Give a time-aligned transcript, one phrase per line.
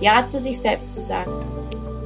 [0.00, 1.32] Ja zu sich selbst zu sagen.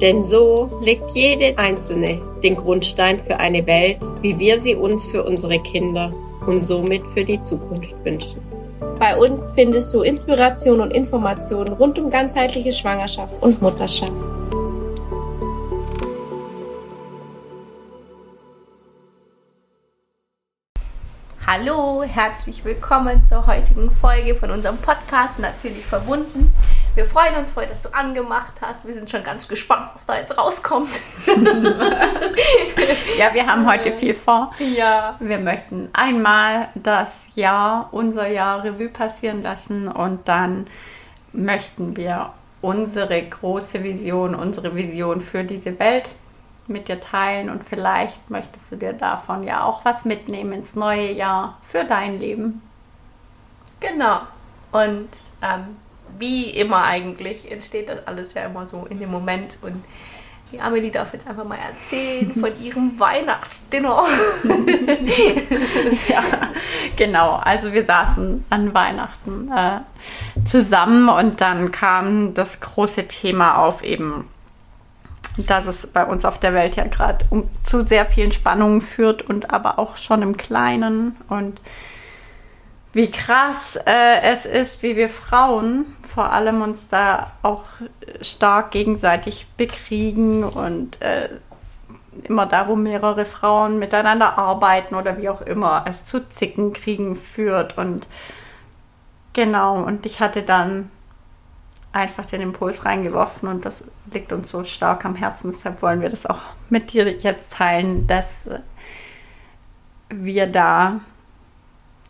[0.01, 5.23] Denn so legt jede Einzelne den Grundstein für eine Welt, wie wir sie uns für
[5.23, 6.09] unsere Kinder
[6.47, 8.41] und somit für die Zukunft wünschen.
[8.99, 14.11] Bei uns findest du Inspiration und Informationen rund um ganzheitliche Schwangerschaft und Mutterschaft.
[21.45, 26.51] Hallo, herzlich willkommen zur heutigen Folge von unserem Podcast Natürlich verbunden.
[26.95, 28.85] Wir freuen uns voll, dass du angemacht hast.
[28.85, 30.91] Wir sind schon ganz gespannt, was da jetzt rauskommt.
[33.17, 34.51] ja, wir haben heute viel vor.
[34.59, 35.15] Ja.
[35.19, 40.67] Wir möchten einmal das Jahr, unser Jahr Revue passieren lassen und dann
[41.31, 46.11] möchten wir unsere große Vision, unsere Vision für diese Welt
[46.67, 51.11] mit dir teilen und vielleicht möchtest du dir davon ja auch was mitnehmen ins neue
[51.11, 52.61] Jahr für dein Leben.
[53.79, 54.21] Genau.
[54.71, 55.09] Und
[55.41, 55.77] ähm,
[56.19, 59.83] wie immer eigentlich entsteht das alles ja immer so in dem Moment und
[60.51, 64.03] die Amelie darf jetzt einfach mal erzählen von ihrem Weihnachtsdinner.
[66.07, 66.23] ja,
[66.95, 67.37] genau.
[67.37, 69.79] Also wir saßen an Weihnachten äh,
[70.45, 74.29] zusammen und dann kam das große Thema auf eben
[75.37, 79.23] dass es bei uns auf der Welt ja gerade um, zu sehr vielen Spannungen führt
[79.23, 81.59] und aber auch schon im Kleinen und
[82.93, 87.63] wie krass äh, es ist, wie wir Frauen vor allem uns da auch
[88.21, 91.29] stark gegenseitig bekriegen und äh,
[92.23, 97.15] immer da, wo mehrere Frauen miteinander arbeiten oder wie auch immer, es zu Zicken kriegen
[97.15, 98.05] führt und
[99.33, 100.91] genau, und ich hatte dann
[101.91, 105.51] einfach den Impuls reingeworfen und das liegt uns so stark am Herzen.
[105.51, 108.49] Deshalb wollen wir das auch mit dir jetzt teilen, dass
[110.09, 110.99] wir da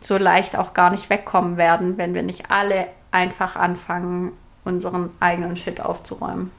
[0.04, 4.32] so leicht auch gar nicht wegkommen werden, wenn wir nicht alle einfach anfangen,
[4.64, 6.50] unseren eigenen Shit aufzuräumen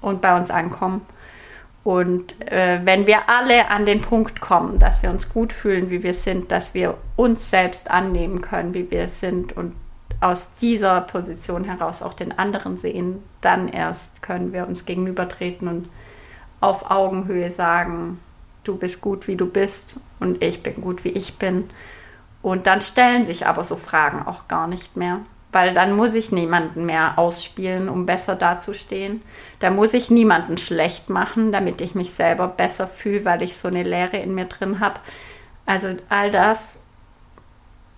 [0.00, 1.02] und bei uns ankommen.
[1.82, 6.02] Und äh, wenn wir alle an den Punkt kommen, dass wir uns gut fühlen, wie
[6.02, 9.74] wir sind, dass wir uns selbst annehmen können, wie wir sind und
[10.20, 15.88] aus dieser Position heraus auch den anderen sehen, dann erst können wir uns gegenübertreten und
[16.60, 18.20] auf Augenhöhe sagen,
[18.64, 21.70] du bist gut, wie du bist und ich bin gut, wie ich bin.
[22.42, 25.20] Und dann stellen sich aber so Fragen auch gar nicht mehr,
[25.52, 29.22] weil dann muss ich niemanden mehr ausspielen, um besser dazustehen.
[29.58, 33.68] Da muss ich niemanden schlecht machen, damit ich mich selber besser fühle, weil ich so
[33.68, 35.00] eine Leere in mir drin habe.
[35.66, 36.78] Also all das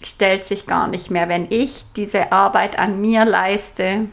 [0.03, 1.29] stellt sich gar nicht mehr.
[1.29, 4.07] Wenn ich diese Arbeit an mir leiste,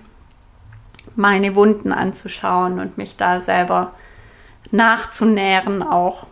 [1.15, 3.93] meine Wunden anzuschauen und mich da selber
[4.71, 6.27] nachzunähren auch,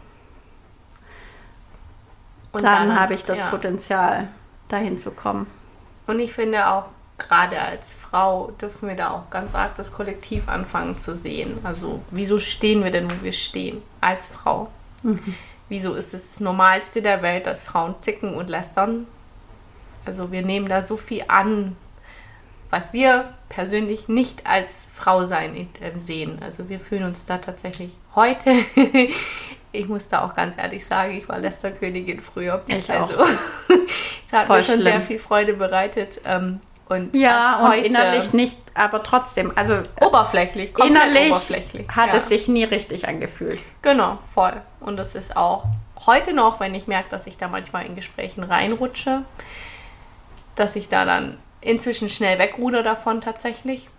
[2.57, 3.49] und dann, dann habe ich das ja.
[3.49, 4.27] Potenzial,
[4.67, 5.47] dahin zu kommen.
[6.07, 10.47] Und ich finde auch, gerade als Frau dürfen wir da auch ganz arg das Kollektiv
[10.47, 11.57] anfangen zu sehen.
[11.63, 14.69] Also, wieso stehen wir denn, wo wir stehen, als Frau?
[15.03, 15.35] Mhm.
[15.69, 19.05] Wieso ist es das Normalste der Welt, dass Frauen zicken und lästern?
[20.05, 21.75] Also wir nehmen da so viel an,
[22.69, 26.39] was wir persönlich nicht als Frau sein sehen.
[26.41, 28.51] Also wir fühlen uns da tatsächlich heute.
[29.77, 32.61] Ich muss da auch ganz ehrlich sagen, ich war Lästerkönigin früher.
[32.67, 33.27] Ich also auch.
[34.27, 34.83] es hat Voll mir schon schlimm.
[34.83, 36.21] sehr viel Freude bereitet.
[36.25, 41.87] Ähm, und ja, und innerlich nicht, aber trotzdem, also oberflächlich, innerlich oberflächlich.
[41.89, 42.15] hat ja.
[42.15, 43.59] es sich nie richtig angefühlt.
[43.81, 44.61] Genau, voll.
[44.79, 45.65] Und das ist auch
[46.05, 49.23] heute noch, wenn ich merke, dass ich da manchmal in Gesprächen reinrutsche,
[50.55, 53.89] dass ich da dann inzwischen schnell wegruder davon tatsächlich.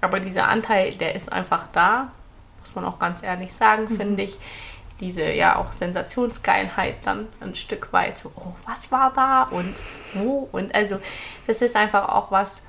[0.00, 2.12] Aber dieser Anteil, der ist einfach da,
[2.60, 3.96] muss man auch ganz ehrlich sagen, mhm.
[3.96, 4.38] finde ich.
[5.02, 9.74] Diese ja auch Sensationsgeilheit dann ein Stück weit so, oh, was war da und
[10.14, 10.48] wo?
[10.50, 10.98] Und also,
[11.46, 12.62] das ist einfach auch was.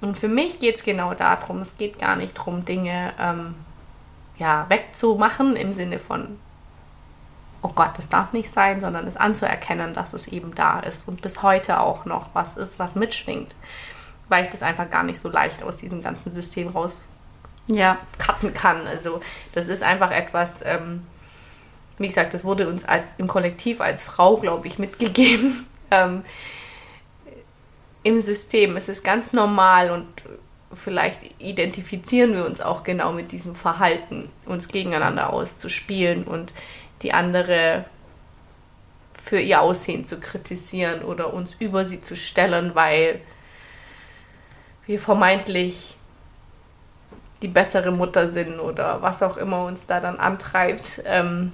[0.00, 3.54] Und für mich geht es genau darum, es geht gar nicht darum, Dinge ähm,
[4.38, 6.38] ja, wegzumachen im Sinne von
[7.66, 11.20] oh Gott, das darf nicht sein, sondern es anzuerkennen, dass es eben da ist und
[11.20, 13.54] bis heute auch noch was ist, was mitschwingt.
[14.28, 17.08] Weil ich das einfach gar nicht so leicht aus diesem ganzen System raus
[17.66, 17.98] ja.
[18.18, 18.86] cutten kann.
[18.86, 19.20] Also
[19.52, 21.06] das ist einfach etwas, ähm,
[21.98, 25.66] wie gesagt, das wurde uns als im Kollektiv als Frau, glaube ich, mitgegeben.
[25.88, 26.24] Ähm,
[28.02, 28.76] Im System.
[28.76, 30.04] Es ist ganz normal und
[30.74, 36.52] vielleicht identifizieren wir uns auch genau mit diesem Verhalten, uns gegeneinander auszuspielen und
[37.02, 37.84] die andere
[39.22, 43.20] für ihr Aussehen zu kritisieren oder uns über sie zu stellen, weil
[44.86, 45.96] wir vermeintlich
[47.42, 51.02] die bessere Mutter sind oder was auch immer uns da dann antreibt.
[51.04, 51.52] Ähm,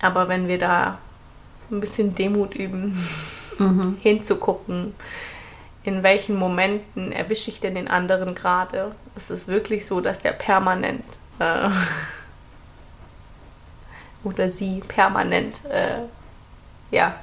[0.00, 0.98] aber wenn wir da
[1.70, 2.96] ein bisschen Demut üben,
[3.58, 3.98] mhm.
[4.00, 4.94] hinzugucken,
[5.84, 8.94] in welchen Momenten erwische ich denn den anderen gerade?
[9.14, 11.04] Ist es wirklich so, dass der permanent
[11.38, 11.70] äh,
[14.24, 16.00] oder sie permanent äh,
[16.90, 17.14] ja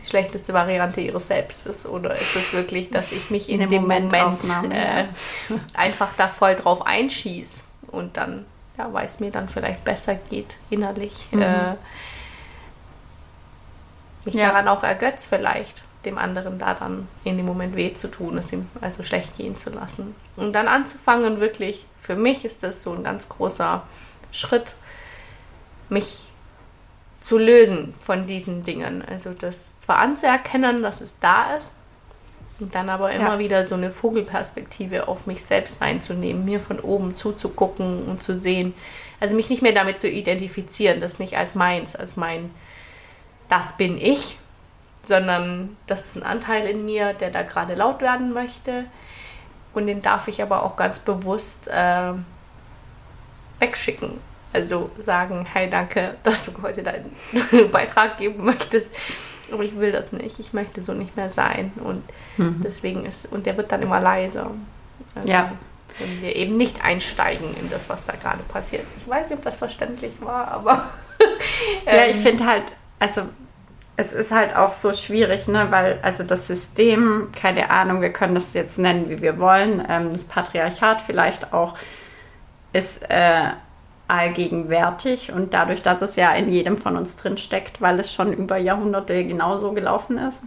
[0.00, 1.86] die schlechteste Variante ihres Selbst ist?
[1.86, 5.04] Oder ist es wirklich, dass ich mich in, in dem Moment, Moment äh,
[5.74, 8.46] einfach da voll drauf einschieße und dann,
[8.78, 11.42] ja, weil es mir dann vielleicht besser geht innerlich, mhm.
[11.42, 11.74] äh,
[14.24, 14.48] mich ja.
[14.48, 18.52] daran auch ergötzt vielleicht, dem anderen da dann in dem Moment weh zu tun, es
[18.52, 20.14] ihm also schlecht gehen zu lassen.
[20.36, 23.82] Und dann anzufangen, wirklich, für mich ist das so ein ganz großer
[24.30, 24.74] Schritt,
[25.88, 26.30] mich
[27.20, 29.04] zu lösen von diesen Dingen.
[29.08, 31.76] Also das zwar anzuerkennen, dass es da ist,
[32.62, 33.38] und dann aber immer ja.
[33.38, 38.74] wieder so eine Vogelperspektive auf mich selbst reinzunehmen, mir von oben zuzugucken und zu sehen.
[39.20, 42.50] Also mich nicht mehr damit zu identifizieren, das nicht als meins, als mein,
[43.48, 44.38] das bin ich,
[45.02, 48.84] sondern das ist ein Anteil in mir, der da gerade laut werden möchte.
[49.74, 52.12] Und den darf ich aber auch ganz bewusst äh,
[53.58, 54.20] wegschicken
[54.52, 57.12] also sagen, hey, danke, dass du heute deinen
[57.72, 58.94] Beitrag geben möchtest.
[59.52, 60.38] Aber ich will das nicht.
[60.38, 61.72] Ich möchte so nicht mehr sein.
[61.82, 62.02] Und
[62.36, 62.60] mhm.
[62.64, 64.50] deswegen ist, und der wird dann immer leiser.
[65.14, 65.52] Also, ja.
[65.98, 68.84] Wenn wir eben nicht einsteigen in das, was da gerade passiert.
[68.98, 70.88] Ich weiß nicht, ob das verständlich war, aber.
[71.86, 72.64] ähm, ja, ich finde halt,
[72.98, 73.22] also
[73.96, 75.66] es ist halt auch so schwierig, ne?
[75.70, 80.10] weil also das System, keine Ahnung, wir können das jetzt nennen, wie wir wollen, ähm,
[80.10, 81.76] das Patriarchat vielleicht auch,
[82.72, 83.50] ist äh,
[84.12, 88.32] allgegenwärtig und dadurch, dass es ja in jedem von uns drin steckt, weil es schon
[88.32, 90.42] über Jahrhunderte genauso gelaufen ist,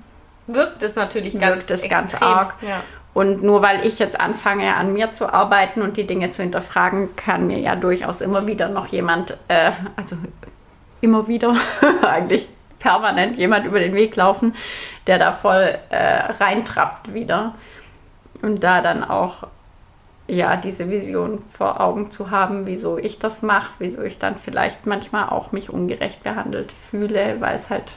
[0.46, 2.56] wirkt es natürlich ganz, wirkt es ganz arg.
[2.62, 2.82] Ja.
[3.16, 7.16] Und nur weil ich jetzt anfange, an mir zu arbeiten und die Dinge zu hinterfragen,
[7.16, 10.18] kann mir ja durchaus immer wieder noch jemand, äh, also
[11.02, 11.56] immer wieder
[12.04, 12.48] eigentlich
[12.78, 14.54] permanent jemand über den Weg laufen,
[15.08, 17.56] der da voll äh, reintrappt wieder.
[18.42, 19.48] Und da dann auch
[20.28, 24.86] ja, diese Vision vor Augen zu haben, wieso ich das mache, wieso ich dann vielleicht
[24.86, 27.92] manchmal auch mich ungerecht behandelt fühle, weil es halt,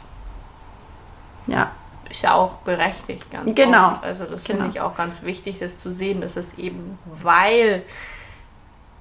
[1.46, 1.70] ja.
[2.10, 3.88] Ist ja auch berechtigt, ganz genau.
[3.88, 4.04] oft.
[4.04, 4.60] Also das genau.
[4.60, 7.82] finde ich auch ganz wichtig, das zu sehen, dass es eben, weil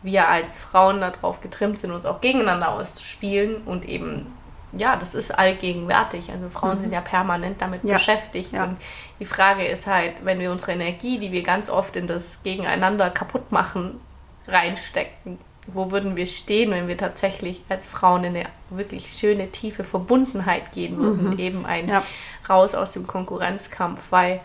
[0.03, 4.27] wir als Frauen darauf getrimmt sind, uns auch gegeneinander auszuspielen und eben
[4.73, 6.29] ja, das ist allgegenwärtig.
[6.31, 6.81] Also Frauen mhm.
[6.81, 7.93] sind ja permanent damit ja.
[7.93, 8.51] beschäftigt.
[8.51, 8.65] Ja.
[8.65, 8.77] Und
[9.19, 13.09] die Frage ist halt, wenn wir unsere Energie, die wir ganz oft in das Gegeneinander
[13.09, 13.99] kaputt machen,
[14.47, 19.83] reinstecken, wo würden wir stehen, wenn wir tatsächlich als Frauen in eine wirklich schöne, tiefe
[19.83, 21.39] Verbundenheit gehen würden, mhm.
[21.39, 22.03] eben ein ja.
[22.47, 24.39] raus aus dem Konkurrenzkampf, weil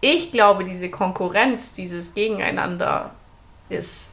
[0.00, 3.14] ich glaube, diese Konkurrenz, dieses Gegeneinander
[3.68, 4.11] ist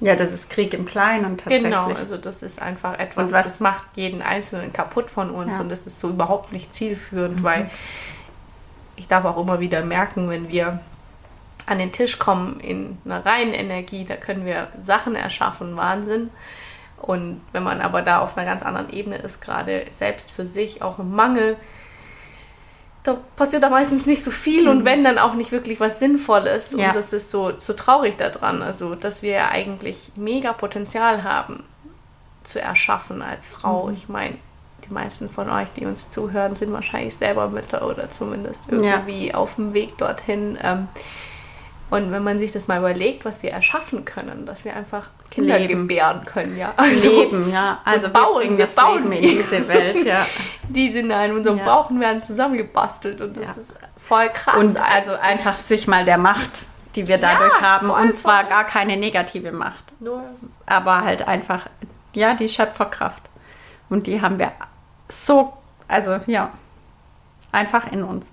[0.00, 1.70] ja, das ist Krieg im Kleinen tatsächlich.
[1.70, 5.62] Genau, also das ist einfach etwas, das macht jeden Einzelnen kaputt von uns ja.
[5.62, 7.44] und das ist so überhaupt nicht zielführend, mhm.
[7.44, 7.70] weil
[8.96, 10.80] ich darf auch immer wieder merken, wenn wir
[11.66, 16.30] an den Tisch kommen in einer reinen Energie, da können wir Sachen erschaffen, Wahnsinn.
[16.98, 20.82] Und wenn man aber da auf einer ganz anderen Ebene ist, gerade selbst für sich
[20.82, 21.56] auch im Mangel,
[23.06, 24.70] da passiert da meistens nicht so viel mhm.
[24.70, 26.74] und wenn dann auch nicht wirklich was Sinnvolles.
[26.76, 26.88] Ja.
[26.88, 31.62] Und das ist so, so traurig daran, also dass wir ja eigentlich mega Potenzial haben
[32.42, 33.86] zu erschaffen als Frau.
[33.86, 33.94] Mhm.
[33.94, 34.34] Ich meine,
[34.88, 39.34] die meisten von euch, die uns zuhören, sind wahrscheinlich selber Mütter oder zumindest irgendwie ja.
[39.34, 40.58] auf dem Weg dorthin.
[40.62, 40.88] Ähm,
[41.88, 45.58] und wenn man sich das mal überlegt, was wir erschaffen können, dass wir einfach Kinder
[45.58, 45.82] Leben.
[45.82, 46.74] gebären können, ja.
[46.76, 47.80] Also, Leben, ja.
[47.84, 50.26] Also bauen, wir bauen Leben in diese Welt, ja.
[50.68, 51.64] Die sind da in unserem ja.
[51.64, 53.62] Bauch und werden zusammengebastelt und das ja.
[53.62, 54.56] ist voll krass.
[54.56, 56.64] Und also einfach sich mal der Macht,
[56.96, 60.24] die wir dadurch ja, haben und zwar gar keine negative Macht, Nur.
[60.66, 61.66] aber halt einfach
[62.14, 63.22] ja die Schöpferkraft
[63.88, 64.52] und die haben wir
[65.08, 65.52] so,
[65.86, 66.50] also ja,
[67.52, 68.26] einfach in uns.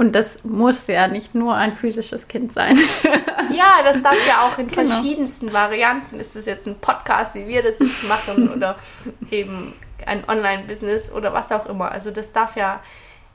[0.00, 2.74] Und das muss ja nicht nur ein physisches Kind sein.
[3.50, 4.86] ja, das darf ja auch in genau.
[4.86, 6.18] verschiedensten Varianten.
[6.18, 8.76] Ist es jetzt ein Podcast, wie wir das jetzt machen, oder
[9.30, 9.74] eben
[10.06, 11.92] ein Online-Business oder was auch immer.
[11.92, 12.80] Also das darf ja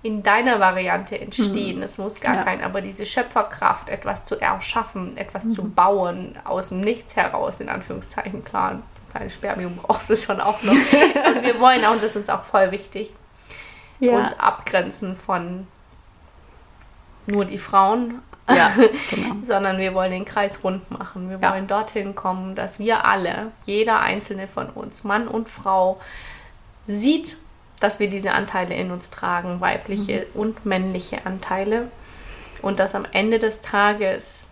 [0.01, 1.83] in deiner Variante entstehen.
[1.83, 2.05] Es mhm.
[2.05, 2.43] muss gar ja.
[2.43, 5.51] kein, aber diese Schöpferkraft, etwas zu erschaffen, etwas mhm.
[5.51, 10.41] zu bauen, aus dem Nichts heraus, in Anführungszeichen, klar, ein kleines Spermium brauchst du schon
[10.41, 10.73] auch noch.
[10.73, 13.13] und wir wollen auch, und das ist uns auch voll wichtig,
[13.99, 14.17] ja.
[14.17, 15.67] uns abgrenzen von
[17.27, 18.71] nur die Frauen, Ja,
[19.09, 19.35] genau.
[19.43, 21.29] sondern wir wollen den Kreis rund machen.
[21.29, 21.51] Wir Ja.
[21.53, 25.99] wollen dorthin kommen, dass wir alle, jeder einzelne von uns, Mann und Frau,
[26.87, 27.37] sieht,
[27.79, 31.89] dass wir diese Anteile in uns tragen, weibliche und männliche Anteile.
[32.61, 34.49] Und dass am Ende des Tages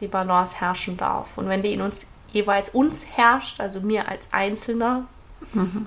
[0.00, 1.36] die Balance herrschen darf.
[1.38, 5.04] Und wenn die in uns jeweils uns herrscht, also mir als Einzelner,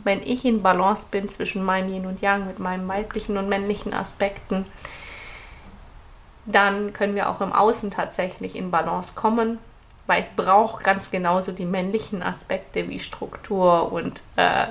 [0.03, 3.93] wenn ich in Balance bin zwischen meinem Yin und Yang mit meinen weiblichen und männlichen
[3.93, 4.65] Aspekten,
[6.45, 9.57] dann können wir auch im Außen tatsächlich in Balance kommen,
[10.07, 14.67] weil es braucht ganz genauso die männlichen Aspekte wie Struktur und äh,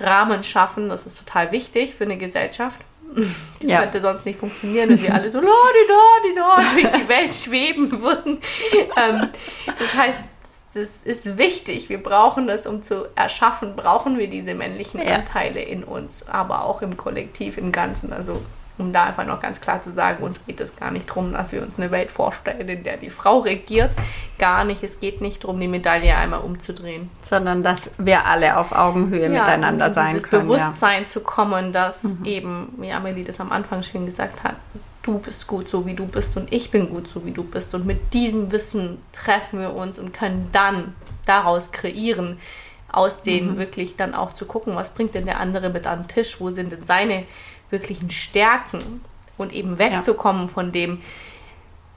[0.00, 0.88] Rahmen schaffen.
[0.88, 2.80] Das ist total wichtig für eine Gesellschaft.
[3.62, 3.80] Die Ja.
[3.80, 7.08] könnte sonst nicht funktionieren, wenn wir alle so la di da di da durch die
[7.08, 8.38] Welt schweben würden.
[8.96, 9.28] Ähm,
[9.78, 10.20] das heißt,
[10.74, 11.88] das ist wichtig.
[11.88, 15.14] Wir brauchen das, um zu erschaffen, brauchen wir diese männlichen Ja.
[15.16, 18.12] Anteile in uns, aber auch im Kollektiv, im Ganzen.
[18.12, 18.42] Also
[18.78, 21.52] um da einfach noch ganz klar zu sagen, uns geht es gar nicht darum, dass
[21.52, 23.90] wir uns eine Welt vorstellen, in der die Frau regiert.
[24.38, 24.82] Gar nicht.
[24.82, 27.10] Es geht nicht darum, die Medaille einmal umzudrehen.
[27.22, 30.42] Sondern dass wir alle auf Augenhöhe miteinander in sein dieses können.
[30.44, 34.54] Bewusstsein zu kommen, dass eben, wie Amelie das am Anfang schon gesagt hat,
[35.02, 37.74] du bist gut so, wie du bist und ich bin gut so, wie du bist.
[37.74, 40.94] Und mit diesem Wissen treffen wir uns und können dann
[41.26, 42.38] daraus kreieren,
[42.90, 46.08] aus denen wirklich dann auch zu gucken, was bringt denn der andere mit an den
[46.08, 47.24] Tisch, wo sind denn seine
[47.70, 48.78] wirklichen Stärken
[49.36, 51.00] und eben wegzukommen von dem,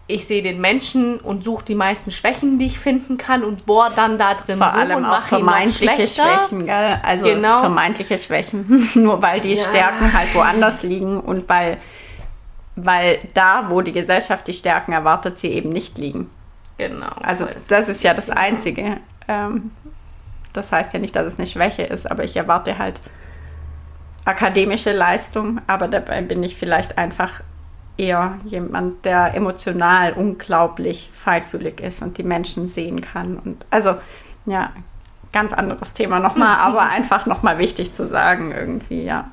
[0.08, 3.92] ich sehe den Menschen und suche die meisten Schwächen, die ich finden kann und bohr
[3.96, 6.40] dann da drin Vor allem und mache ihn noch vermeintliche schlechter.
[6.40, 7.00] Schwächen, gell?
[7.02, 7.60] Also Genau.
[7.62, 8.90] vermeintliche Schwächen.
[8.96, 9.64] Nur weil die Ja.
[9.70, 11.78] Stärken halt woanders liegen und weil,
[12.76, 16.30] weil da, wo die Gesellschaft die Stärken erwartet, sie eben nicht liegen.
[16.78, 17.12] Genau.
[17.22, 18.98] Also das ist ja das Einzige.
[19.30, 19.72] Ähm,
[20.52, 23.00] das heißt ja nicht, dass es eine Schwäche ist, aber ich erwarte halt
[24.26, 27.42] akademische Leistung, aber dabei bin ich vielleicht einfach
[27.98, 33.38] eher jemand, der emotional unglaublich feinfühlig ist und die Menschen sehen kann.
[33.38, 33.96] Und also,
[34.46, 34.72] ja,
[35.32, 39.30] ganz anderes Thema nochmal, aber einfach nochmal wichtig zu sagen irgendwie, ja.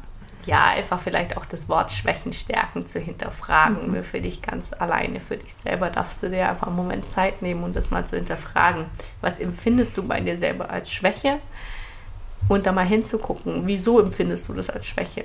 [0.46, 3.92] Ja, einfach vielleicht auch das Wort Schwächen, Stärken zu hinterfragen.
[3.92, 7.42] Nur für dich ganz alleine, für dich selber darfst du dir einfach einen Moment Zeit
[7.42, 8.86] nehmen und das mal zu hinterfragen.
[9.20, 11.40] Was empfindest du bei dir selber als Schwäche?
[12.48, 15.24] Und da mal hinzugucken, wieso empfindest du das als Schwäche?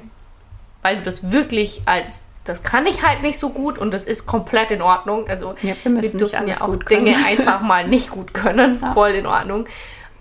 [0.81, 4.25] Weil du das wirklich als, das kann ich halt nicht so gut und das ist
[4.25, 5.27] komplett in Ordnung.
[5.29, 6.75] Also Ja, wir nicht dürfen ja auch.
[6.75, 9.67] Dinge einfach mal nicht gut können, voll in Ordnung.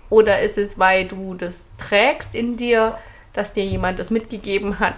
[0.09, 2.97] Oder ist es, weil du das trägst in dir,
[3.33, 4.95] dass dir jemand das mitgegeben hat?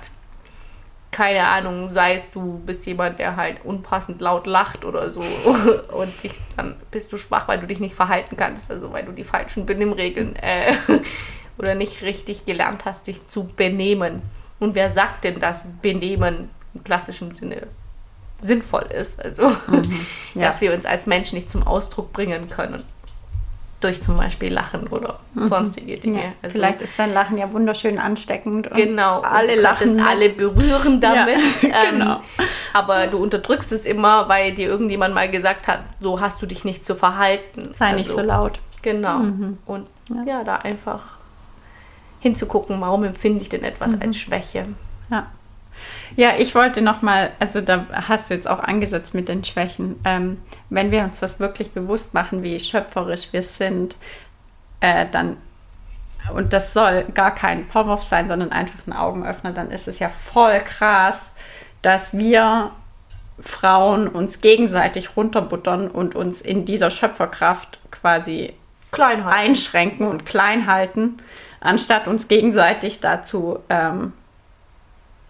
[1.10, 5.24] Keine Ahnung, sei es du bist jemand, der halt unpassend laut lacht oder so
[5.94, 9.14] und dich, dann bist du schwach, weil du dich nicht verhalten kannst, also weil du
[9.14, 10.74] die falschen Benimmregeln äh,
[11.58, 14.22] oder nicht richtig gelernt hast, dich zu benehmen.
[14.60, 17.68] Und wer sagt denn, dass Benehmen im klassischen Sinne
[18.40, 19.24] sinnvoll ist?
[19.24, 19.44] Also,
[20.36, 20.42] Ja.
[20.48, 22.84] dass wir uns als Mensch nicht zum Ausdruck bringen können.
[23.82, 26.18] Durch zum Beispiel Lachen oder sonstige Dinge.
[26.24, 26.32] ja.
[26.42, 28.68] Also, Vielleicht ist dein Lachen ja wunderschön ansteckend.
[28.68, 29.78] Und Genau, alle du lachen.
[29.80, 30.06] könntest mit.
[30.08, 31.38] alle berühren damit.
[31.62, 32.16] genau.
[32.16, 36.46] ähm, aber du unterdrückst es immer, weil dir irgendjemand mal gesagt hat, so hast du
[36.46, 37.72] dich nicht zu verhalten.
[37.76, 38.60] Sei nicht Also, so laut.
[38.82, 39.20] Genau.
[39.66, 39.88] Und
[40.26, 40.44] ja.
[40.44, 41.15] da einfach
[42.26, 44.02] hinzugucken, warum empfinde ich denn etwas Mhm.
[44.02, 44.66] als Schwäche.
[45.12, 45.28] Ja.
[46.16, 50.00] Ja, ich wollte noch mal, also da hast du jetzt auch angesetzt mit den Schwächen.
[50.06, 50.38] Ähm,
[50.72, 53.96] wenn wir uns das wirklich bewusst machen, wie schöpferisch wir sind,
[54.80, 55.38] äh, dann
[56.34, 60.10] und das soll gar kein Vorwurf sein, sondern einfach ein Augenöffner, dann ist es ja
[60.10, 61.34] voll krass,
[61.84, 62.72] dass wir
[63.40, 68.54] Frauen uns gegenseitig runterbuttern und uns in dieser Schöpferkraft quasi.
[69.00, 71.18] Einschränken und klein halten,
[71.60, 74.14] anstatt uns gegenseitig dazu ähm,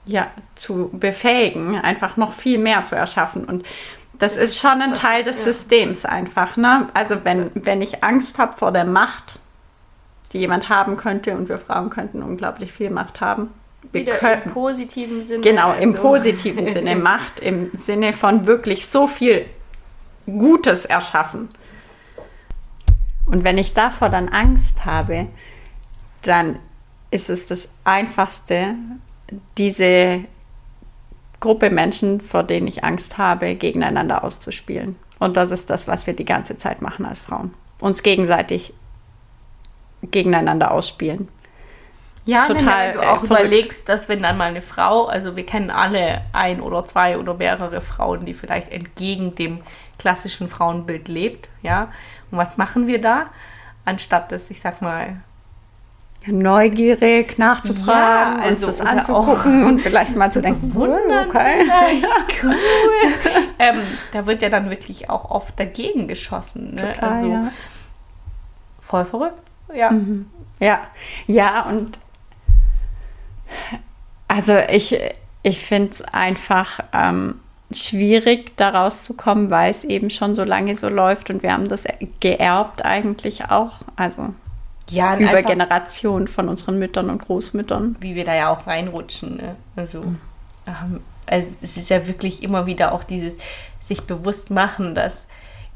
[0.06, 3.46] ja, zu befähigen, einfach noch viel mehr zu erschaffen.
[3.46, 3.64] Und
[4.20, 5.52] das, Das ist schon ein Teil des ja.
[5.52, 6.58] Systems einfach.
[6.58, 6.88] Ne?
[6.94, 9.40] Also wenn, wenn ich Angst habe vor der Macht,
[10.32, 13.50] die jemand haben könnte, und wir Frauen könnten unglaublich viel Macht haben.
[13.92, 15.42] Wir Wieder können, im positiven Sinne.
[15.42, 16.96] Genau, im also- positiven Sinne.
[16.98, 19.46] Macht im Sinne von wirklich so viel
[20.26, 21.50] Gutes erschaffen.
[23.26, 25.28] Und wenn ich davor dann Angst habe,
[26.22, 26.60] dann
[27.12, 28.76] ist es das Einfachste,
[29.58, 30.26] diese
[31.40, 34.96] Gruppe Menschen, vor denen ich Angst habe, gegeneinander auszuspielen.
[35.20, 37.54] Und das ist das, was wir die ganze Zeit machen als Frauen.
[37.80, 38.74] Uns gegenseitig
[40.02, 41.30] gegeneinander ausspielen.
[42.26, 42.90] Ja, Total.
[42.90, 43.46] Wenn du äh, auch verrückt.
[43.46, 47.36] überlegst, dass wenn dann mal eine Frau, also wir kennen alle ein oder zwei oder
[47.36, 49.62] mehrere Frauen, die vielleicht entgegen dem
[50.00, 51.92] klassischen Frauenbild lebt, ja.
[52.32, 53.28] Und was machen wir da?
[53.86, 55.18] Anstatt das, ich sag mal,
[56.28, 61.64] neugierig nachzufragen, Ja, also uns das anzugucken und vielleicht mal zu denken, wundern okay.
[62.44, 62.56] cool,
[63.60, 63.78] ähm,
[64.12, 66.76] da wird ja dann wirklich auch oft dagegen geschossen.
[66.76, 66.94] Ne?
[66.94, 67.52] Total, also ja.
[68.82, 69.40] voll verrückt.
[69.74, 69.92] Ja.
[70.60, 70.80] Ja,
[71.28, 72.00] ja, und
[74.28, 74.98] also ich,
[75.44, 77.40] ich finde es einfach ähm,
[77.76, 81.84] schwierig, da rauszukommen, weil es eben schon so lange so läuft und wir haben das
[82.20, 83.74] geerbt eigentlich auch.
[83.96, 84.34] Also
[84.90, 87.96] Ja, über einfach, Generationen von unseren Müttern und Großmüttern.
[88.00, 89.38] wie wir da ja auch reinrutschen.
[89.38, 89.56] Ne?
[89.76, 90.04] Also,
[90.68, 93.38] ähm, also es ist ja wirklich immer wieder auch dieses
[93.82, 95.28] sich bewusst machen, dass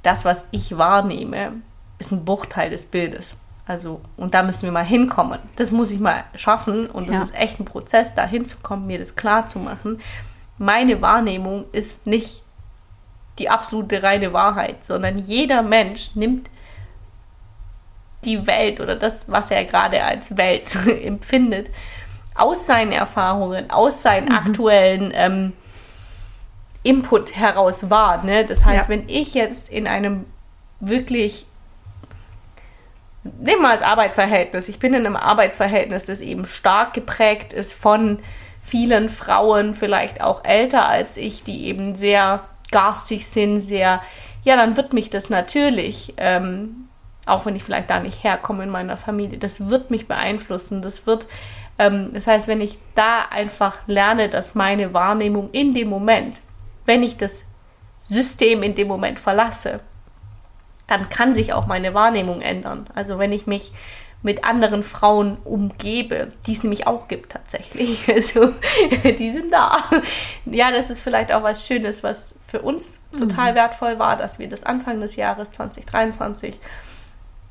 [0.03, 1.53] das, was ich wahrnehme,
[1.99, 3.35] ist ein Bruchteil des Bildes.
[3.67, 5.39] Also, und da müssen wir mal hinkommen.
[5.55, 7.21] Das muss ich mal schaffen und das Ja.
[7.21, 9.99] ist echt ein Prozess, da hinzukommen, mir das klar zu machen.
[10.59, 12.43] Meine Wahrnehmung ist nicht
[13.39, 16.49] die absolute reine Wahrheit, sondern jeder Mensch nimmt
[18.25, 21.71] die Welt oder das, was er gerade als Welt empfindet,
[22.35, 25.53] aus seinen Erfahrungen, aus seinen aktuellen ähm,
[26.83, 28.23] Input heraus wahr.
[28.23, 28.45] Ne?
[28.45, 28.95] Das heißt, Ja.
[28.95, 30.25] wenn ich jetzt in einem
[30.81, 31.45] wirklich
[33.23, 34.69] nehmen wir als Arbeitsverhältnis.
[34.69, 38.19] Ich bin in einem Arbeitsverhältnis, das eben stark geprägt ist von
[38.69, 44.01] vielen Frauen, vielleicht auch älter als ich, die eben sehr garstig sind, sehr,
[44.43, 46.87] ja, dann wird mich das natürlich, ähm,
[47.25, 50.81] auch wenn ich vielleicht da nicht herkomme in meiner Familie, das wird mich beeinflussen.
[50.81, 51.27] Das wird,
[51.77, 56.41] ähm, das heißt, wenn ich da einfach lerne, dass meine Wahrnehmung in dem Moment,
[56.85, 57.45] wenn ich das
[58.03, 59.81] System in dem Moment verlasse,
[60.87, 62.87] dann kann sich auch meine Wahrnehmung ändern.
[62.95, 63.71] Also wenn ich mich
[64.21, 68.05] mit anderen Frauen umgebe, die es nämlich auch gibt tatsächlich.
[68.13, 68.53] Also
[69.03, 69.83] die sind da.
[70.45, 74.49] Ja, das ist vielleicht auch was Schönes, was für uns total wertvoll war, dass wir
[74.49, 76.59] das Anfang des Jahres 2023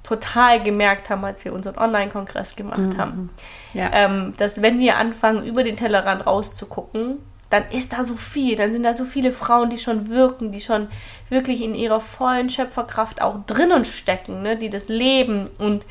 [0.02, 3.30] total gemerkt haben, als wir unseren Online-Kongress gemacht haben.
[3.74, 3.90] Ja.
[3.92, 7.18] Ähm, dass wenn wir anfangen, über den Tellerrand rauszugucken,
[7.50, 10.60] dann ist da so viel, dann sind da so viele Frauen, die schon wirken, die
[10.60, 10.88] schon
[11.30, 14.56] wirklich in ihrer vollen Schöpferkraft auch drinnen stecken, ne?
[14.56, 15.48] die das leben.
[15.58, 15.86] Und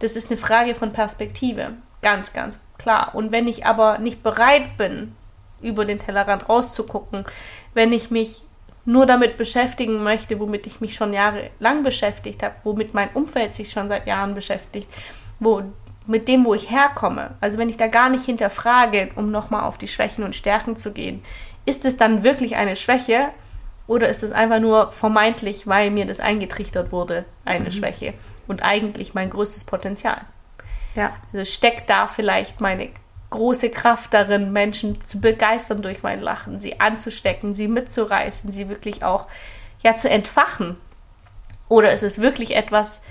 [0.00, 3.14] das ist eine Frage von Perspektive, ganz, ganz klar.
[3.14, 5.14] Und wenn ich aber nicht bereit bin,
[5.62, 7.24] über den Tellerrand rauszugucken,
[7.74, 8.42] wenn ich mich
[8.86, 13.70] nur damit beschäftigen möchte, womit ich mich schon jahrelang beschäftigt habe, womit mein Umfeld sich
[13.70, 14.88] schon seit Jahren beschäftigt,
[15.38, 15.62] wo
[16.06, 17.32] mit dem, wo ich herkomme.
[17.40, 20.92] Also wenn ich da gar nicht hinterfrage, um nochmal auf die Schwächen und Stärken zu
[20.92, 21.22] gehen,
[21.66, 23.28] ist es dann wirklich eine Schwäche
[23.86, 28.14] oder ist es einfach nur vermeintlich, weil mir das eingetrichtert wurde, eine Schwäche
[28.50, 30.20] und eigentlich mein größtes Potenzial?
[30.94, 31.12] ja.
[31.32, 32.88] Also steckt da vielleicht meine
[33.30, 39.04] große Kraft darin, Menschen zu begeistern durch mein Lachen, sie anzustecken, sie mitzureißen, sie wirklich
[39.04, 39.26] auch
[39.82, 40.76] ja zu entfachen?
[41.68, 43.02] Oder ist es wirklich etwas,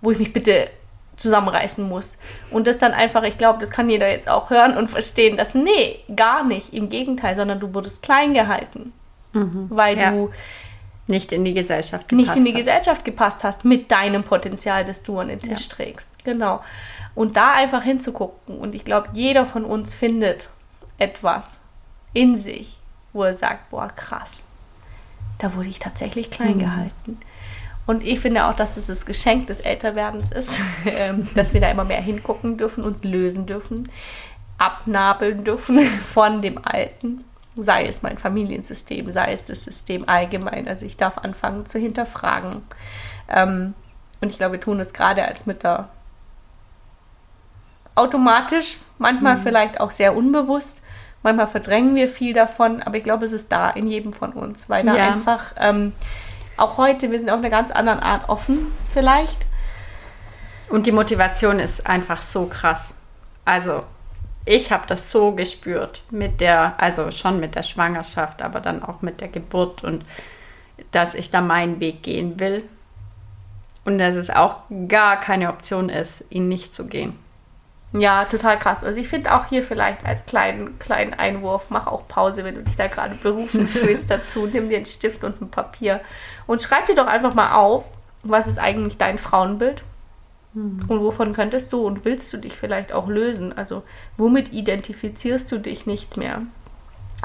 [0.00, 0.70] wo ich mich bitte
[1.16, 2.18] zusammenreißen muss?
[2.50, 5.54] Und das dann einfach, ich glaube, das kann jeder jetzt auch hören und verstehen, dass
[5.56, 8.92] nee, gar nicht, im Gegenteil, sondern du wurdest klein gehalten,
[9.32, 10.12] weil Ja.
[10.12, 10.30] du
[11.06, 12.58] Nicht in die Gesellschaft nicht in die hat.
[12.58, 16.12] Gesellschaft gepasst hast mit deinem Potenzial, das du an den Tisch trägst.
[16.24, 16.62] Genau.
[17.14, 18.58] Und da einfach hinzugucken.
[18.58, 20.48] Und ich glaube, jeder von uns findet
[20.98, 21.60] etwas
[22.14, 22.78] in sich,
[23.12, 24.44] wo er sagt, boah, krass,
[25.38, 27.18] da wurde ich tatsächlich klein gehalten.
[27.86, 31.70] Und ich finde auch, dass es das Geschenk des Älterwerdens ist, ähm, dass wir da
[31.70, 33.90] immer mehr hingucken dürfen, uns lösen dürfen,
[34.56, 35.78] abnabeln dürfen
[36.12, 37.24] von dem Alten
[37.56, 40.66] sei es mein Familiensystem, sei es das System allgemein.
[40.68, 42.62] Also ich darf anfangen zu hinterfragen.
[43.28, 43.74] Ähm,
[44.20, 45.88] und ich glaube, wir tun es gerade als Mütter
[47.94, 50.82] automatisch, manchmal vielleicht auch sehr unbewusst.
[51.22, 54.68] Manchmal verdrängen wir viel davon, aber ich glaube, es ist da in jedem von uns,
[54.68, 55.12] weil da Ja.
[55.12, 55.92] einfach ähm,
[56.56, 59.46] auch heute, wir sind auf einer ganz anderen Art offen vielleicht.
[60.68, 62.94] Und die Motivation ist einfach so krass.
[63.44, 63.84] Also,
[64.44, 69.00] ich habe das so gespürt mit der, also schon mit der Schwangerschaft, aber dann auch
[69.00, 70.04] mit der Geburt und
[70.90, 72.64] dass ich da meinen Weg gehen will.
[73.84, 74.56] Und dass es auch
[74.88, 77.18] gar keine Option ist, ihn nicht zu gehen.
[77.92, 78.82] Ja, total krass.
[78.82, 82.62] Also ich finde auch hier vielleicht als kleinen, kleinen Einwurf, mach auch Pause, wenn du
[82.62, 84.46] dich da gerade berufen fühlst dazu.
[84.46, 86.00] Nimm dir einen Stift und ein Papier
[86.46, 87.84] und schreib dir doch einfach mal auf,
[88.22, 89.84] was ist eigentlich dein Frauenbild?
[90.54, 93.52] Und wovon könntest du und willst du dich vielleicht auch lösen?
[93.52, 93.82] Also
[94.16, 96.42] womit identifizierst du dich nicht mehr?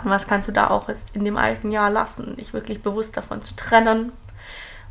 [0.04, 2.38] Und was kannst du da auch jetzt in dem alten Jahr lassen?
[2.38, 4.12] Dich wirklich bewusst davon zu trennen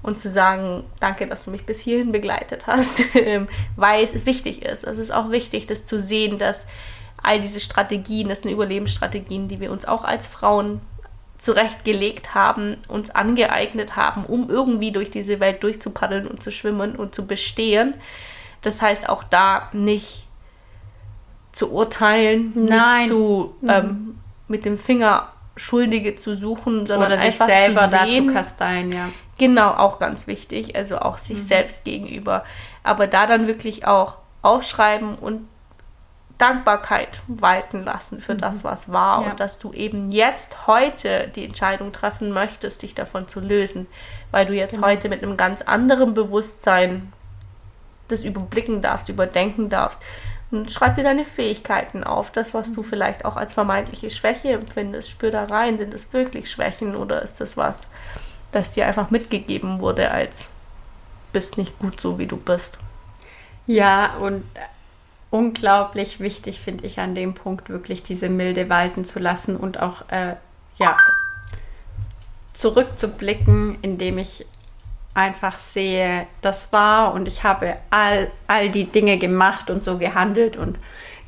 [0.02, 3.02] und zu sagen, danke, dass du mich bis hierhin begleitet hast,
[3.76, 4.84] weil es wichtig ist.
[4.84, 6.66] Es ist auch wichtig, das zu sehen, dass
[7.20, 10.80] all diese Strategien, das sind Überlebensstrategien, die wir uns auch als Frauen
[11.38, 17.14] zurechtgelegt haben, uns angeeignet haben, um irgendwie durch diese Welt durchzupaddeln und zu schwimmen und
[17.14, 17.94] zu bestehen.
[18.62, 20.26] Das heißt auch da nicht
[21.52, 22.98] zu urteilen, Nein.
[22.98, 27.90] nicht zu ähm, mit dem Finger Schuldige zu suchen, sondern Oder sich einfach selber zu
[27.90, 29.08] sehen, dazu kasteien, ja.
[29.38, 30.74] Genau, auch ganz wichtig.
[30.74, 32.44] Also auch sich selbst gegenüber.
[32.82, 35.48] Aber da dann wirklich auch aufschreiben und
[36.38, 39.22] Dankbarkeit walten lassen für das, was war.
[39.22, 39.30] Ja.
[39.30, 43.86] Und dass du eben jetzt heute die Entscheidung treffen möchtest, dich davon zu lösen.
[44.30, 47.12] Weil du jetzt heute mit einem ganz anderen Bewusstsein
[48.06, 50.00] das überblicken darfst, überdenken darfst.
[50.50, 55.10] Und schreib dir deine Fähigkeiten auf, das, was du vielleicht auch als vermeintliche Schwäche empfindest.
[55.10, 57.88] Spür da rein, sind es wirklich Schwächen oder ist das was,
[58.52, 60.48] das dir einfach mitgegeben wurde als
[61.32, 62.78] bist nicht gut so, wie du bist.
[63.66, 64.44] Ja, und
[65.30, 70.08] unglaublich wichtig finde ich an dem Punkt wirklich diese Milde walten zu lassen und auch
[70.10, 70.36] äh,
[70.78, 70.96] ja
[72.54, 74.44] zurückzublicken, indem ich
[75.14, 80.56] einfach sehe, das war und ich habe all, all die Dinge gemacht und so gehandelt
[80.56, 80.78] und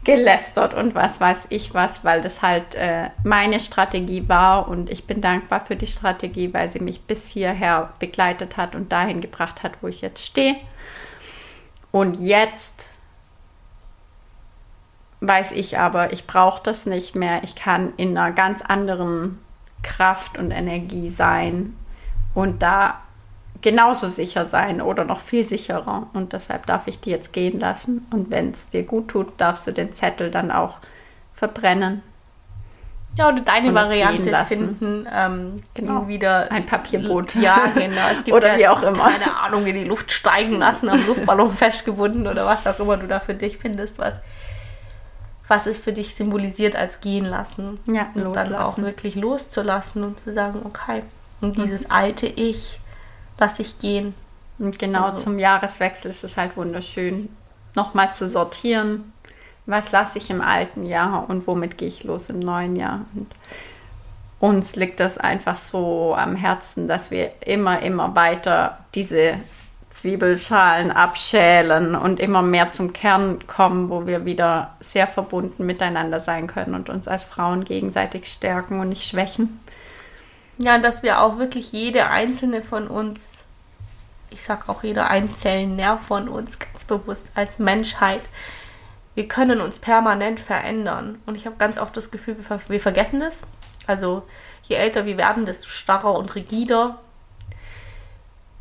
[0.03, 5.07] gelästert und was weiß ich was, weil das halt äh, meine Strategie war und ich
[5.07, 9.63] bin dankbar für die Strategie, weil sie mich bis hierher begleitet hat und dahin gebracht
[9.63, 10.57] hat, wo ich jetzt stehe.
[11.93, 12.89] Und jetzt
[15.21, 17.43] weiß ich aber, ich brauche das nicht mehr.
[17.45, 19.39] Ich kann in einer ganz anderen
[19.83, 21.77] Kraft und Energie sein
[22.35, 23.01] und da
[23.63, 26.07] genauso sicher sein oder noch viel sicherer.
[26.13, 28.07] Und deshalb darf ich die jetzt gehen lassen.
[28.11, 30.79] Und wenn es dir gut tut, darfst du den Zettel dann auch
[31.35, 32.03] verbrennen.
[33.17, 36.07] Ja, oder deine Variante finden, ähm, Genau.
[36.07, 37.35] wieder Ein Papierboot.
[37.35, 38.09] Ja, genau.
[38.13, 39.11] Es gibt Oder ja, wie auch immer.
[39.11, 43.09] Keine Ahnung, in die Luft steigen lassen, am Luftballon festgebunden oder was auch immer du
[43.09, 44.15] da für dich findest, was,
[45.51, 47.81] was es für dich symbolisiert als gehen lassen.
[47.87, 48.85] Ja, und dann auch loslassen.
[48.85, 51.03] wirklich loszulassen und zu sagen, okay,
[51.41, 52.79] und dieses alte Ich
[53.37, 54.15] lasse ich gehen.
[54.61, 57.29] Und genau Also- zum Jahreswechsel ist es halt wunderschön,
[57.75, 59.13] nochmal zu sortieren,
[59.67, 63.07] was lasse ich im alten Jahr und womit gehe ich los im neuen Jahr.
[63.15, 63.27] Und
[64.39, 69.35] uns liegt das einfach so am Herzen, dass wir immer, immer weiter diese
[69.90, 76.46] Zwiebelschalen abschälen und immer mehr zum Kern kommen, wo wir wieder sehr verbunden miteinander sein
[76.46, 79.61] können und uns als Frauen gegenseitig stärken und nicht schwächen.
[80.59, 83.44] Ja, dass wir auch wirklich jede einzelne von uns,
[84.31, 88.22] ich sag auch jeder einzelne von uns ganz bewusst als Menschheit,
[89.14, 91.18] wir können uns permanent verändern.
[91.26, 93.42] Und ich habe ganz oft das Gefühl, wir, ver wir vergessen das.
[93.87, 94.22] Also
[94.62, 96.98] je älter wir werden, desto starrer und rigider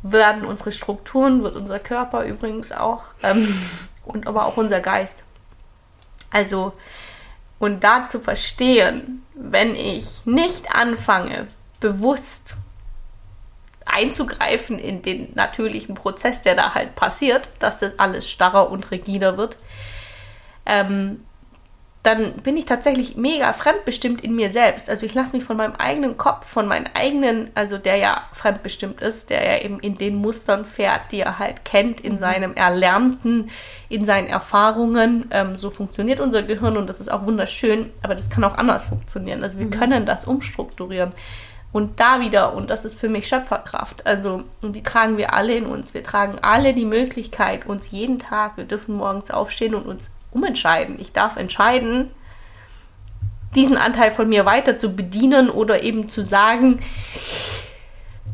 [0.02, 3.48] werden unsere Strukturen, wird unser Körper übrigens auch ähm,
[4.04, 5.24] und aber auch unser Geist.
[6.30, 6.72] Also
[7.58, 11.46] und da zu verstehen, wenn ich nicht anfange,
[11.78, 12.56] bewusst
[13.84, 19.36] einzugreifen in den natürlichen Prozess, der da halt passiert, dass das alles starrer und rigider
[19.36, 19.58] wird,
[20.64, 21.24] ähm,
[22.02, 24.88] dann bin ich tatsächlich mega fremdbestimmt in mir selbst.
[24.88, 29.02] Also ich lasse mich von meinem eigenen Kopf, von meinem eigenen, also der ja fremdbestimmt
[29.02, 33.50] ist, der ja eben in den Mustern fährt, die er halt kennt, in seinem Erlernten,
[33.90, 35.26] in seinen Erfahrungen.
[35.30, 38.86] Ähm, so funktioniert unser Gehirn und das ist auch wunderschön, aber das kann auch anders
[38.86, 39.42] funktionieren.
[39.42, 41.12] Also wir können das umstrukturieren.
[41.72, 45.54] Und da wieder, und das ist für mich Schöpferkraft, also und die tragen wir alle
[45.54, 45.92] in uns.
[45.92, 51.00] Wir tragen alle die Möglichkeit, uns jeden Tag, wir dürfen morgens aufstehen und uns umentscheiden.
[51.00, 52.10] Ich darf entscheiden,
[53.54, 56.80] diesen Anteil von mir weiter zu bedienen oder eben zu sagen,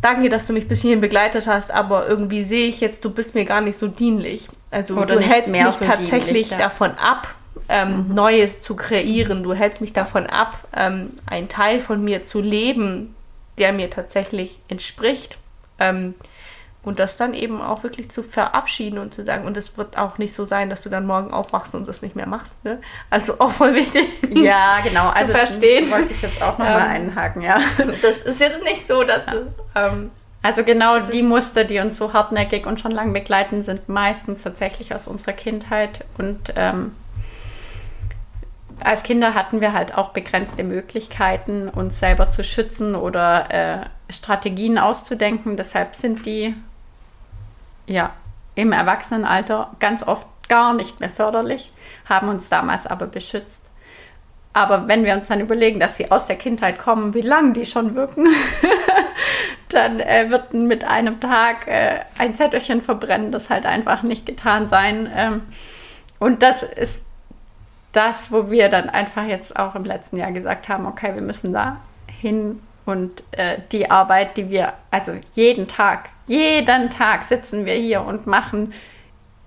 [0.02, 3.35] danke, dass du mich bis hierhin begleitet hast, aber irgendwie sehe ich jetzt, du bist
[3.35, 4.48] mir gar nicht so dienlich.
[4.70, 7.35] Also Oder du hältst mich so tatsächlich davon ab,
[7.68, 9.42] ähm, Neues zu kreieren.
[9.42, 13.14] Du hältst mich davon ab, ähm, einen Teil von mir zu leben,
[13.59, 15.38] der mir tatsächlich entspricht.
[15.78, 16.14] Ähm,
[16.87, 20.18] und das dann eben auch wirklich zu verabschieden und zu sagen, und es wird auch
[20.18, 22.64] nicht so sein, dass du dann morgen aufwachst und das nicht mehr machst.
[22.64, 22.81] Ne?
[23.11, 24.07] Also auch voll wichtig.
[24.31, 25.09] Ja, genau.
[25.14, 25.90] Also verstehen.
[25.90, 27.61] wollte ich jetzt auch nochmal Ähm, einhaken, ja.
[28.03, 29.57] Das ist jetzt nicht so, dass das.
[29.75, 30.11] Ähm,
[30.42, 34.94] Also genau die Muster, die uns so hartnäckig und schon lang begleiten, sind meistens tatsächlich
[34.94, 36.05] aus unserer Kindheit.
[36.18, 36.94] Und ähm,
[38.79, 44.79] als Kinder hatten wir halt auch begrenzte Möglichkeiten, uns selber zu schützen oder äh, Strategien
[44.79, 45.57] auszudenken.
[45.57, 46.55] Deshalb sind die
[47.87, 48.12] ja
[48.55, 51.72] im Erwachsenenalter ganz oft gar nicht mehr förderlich,
[52.09, 53.62] haben uns damals aber beschützt.
[54.53, 57.66] Aber wenn wir uns dann überlegen, dass sie aus der Kindheit kommen, wie lange die
[57.66, 58.27] schon wirken,
[59.68, 64.68] dann äh, wird mit einem Tag äh, ein Zettelchen verbrennen, das halt einfach nicht getan
[64.68, 65.11] sein.
[65.14, 65.42] Ähm,
[66.18, 67.05] und das ist
[67.92, 71.53] das, wo wir dann einfach jetzt auch im letzten Jahr gesagt haben, okay, wir müssen
[71.53, 77.75] da hin und äh, die Arbeit, die wir, also jeden Tag, jeden Tag sitzen wir
[77.75, 78.72] hier und machen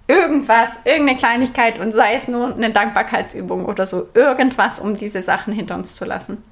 [0.08, 5.54] irgendwas, irgendeine Kleinigkeit und sei es nur eine Dankbarkeitsübung oder so, irgendwas, um diese Sachen
[5.54, 6.44] hinter uns zu lassen.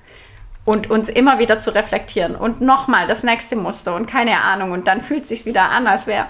[0.68, 4.86] und uns immer wieder zu reflektieren und nochmal das nächste Muster und keine Ahnung und
[4.86, 6.26] dann fühlt es sich wieder an, als wäre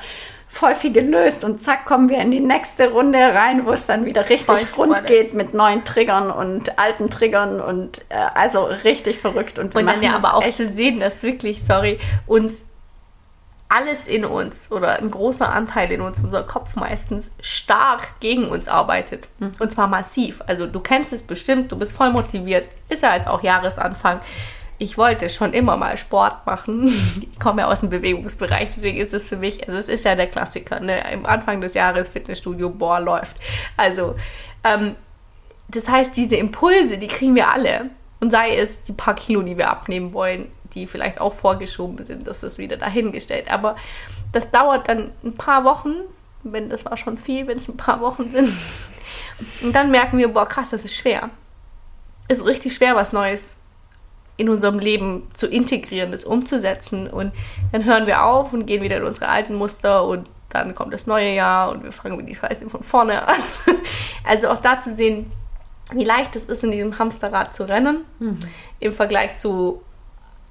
[0.48, 4.06] voll viel gelöst und zack kommen wir in die nächste Runde rein, wo es dann
[4.06, 9.60] wieder richtig rund geht mit neuen Triggern und alten Triggern und äh, also richtig verrückt
[9.60, 12.68] und, und dann ja aber auch zu sehen, dass wirklich, sorry, uns
[13.70, 18.68] alles in uns oder ein großer Anteil in uns, unser Kopf meistens, stark gegen uns
[18.68, 19.28] arbeitet.
[19.40, 19.52] Mhm.
[19.60, 20.42] Und zwar massiv.
[20.48, 22.66] Also du kennst es bestimmt, du bist voll motiviert.
[22.88, 24.22] Ist ja jetzt auch Jahresanfang.
[24.80, 26.88] Ich wollte schon immer mal Sport machen.
[27.22, 30.16] Ich komme ja aus dem Bewegungsbereich, deswegen ist es für mich, also es ist ja
[30.16, 31.12] der Klassiker, ne?
[31.12, 33.38] Im Anfang des Jahres Fitnessstudio, boah, läuft.
[33.76, 34.16] Also,
[34.63, 34.96] ähm,
[35.68, 37.90] das heißt, diese Impulse, die kriegen wir alle.
[38.20, 42.28] Und sei es die paar Kilo, die wir abnehmen wollen, die vielleicht auch vorgeschoben sind,
[42.28, 43.50] das ist wieder dahingestellt.
[43.52, 43.76] Aber
[44.32, 45.94] das dauert dann ein paar Wochen,
[46.44, 48.52] wenn das war schon viel, wenn es ein paar Wochen sind.
[49.62, 51.30] Und dann merken wir, boah, krass, das ist schwer.
[52.28, 53.56] Ist richtig schwer, was Neues
[54.38, 57.08] in unserem Leben zu integrieren, das umzusetzen.
[57.08, 57.34] Und
[57.71, 61.08] dann hören wir auf und gehen wieder in unsere alten Muster und dann kommt das
[61.08, 63.41] neue Jahr und wir fangen mit die Scheiße von vorne an.
[64.23, 65.32] Also auch da zu sehen,
[65.93, 68.39] wie leicht es ist, in diesem Hamsterrad zu rennen, mhm.
[68.82, 69.82] im Vergleich zu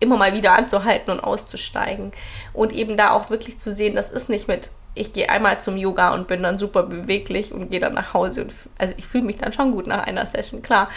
[0.01, 2.12] immer mal wieder anzuhalten und auszusteigen.
[2.53, 5.77] Und eben da auch wirklich zu sehen, das ist nicht mit, ich gehe einmal zum
[5.77, 8.42] Yoga und bin dann super beweglich und gehe dann nach Hause.
[8.42, 10.88] Und, also ich fühle mich dann schon gut nach einer Session, klar.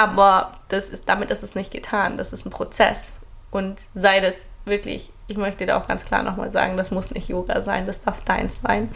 [0.00, 2.16] Aber das ist, damit ist es nicht getan.
[2.16, 3.18] Das ist ein Prozess.
[3.50, 7.28] Und sei das wirklich, ich möchte da auch ganz klar nochmal sagen, das muss nicht
[7.28, 8.90] Yoga sein, das darf deins sein.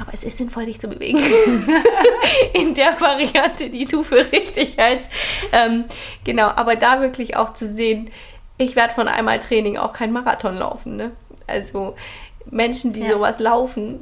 [0.00, 1.18] Aber es ist sinnvoll, dich zu bewegen.
[2.54, 5.10] In der Variante, die du für richtig hältst.
[5.52, 5.84] Ähm,
[6.24, 8.10] genau, aber da wirklich auch zu sehen,
[8.56, 10.96] ich werde von einmal Training auch kein Marathon laufen.
[10.96, 11.10] Ne?
[11.46, 11.94] Also
[12.50, 13.12] Menschen, die ja.
[13.12, 14.00] sowas laufen,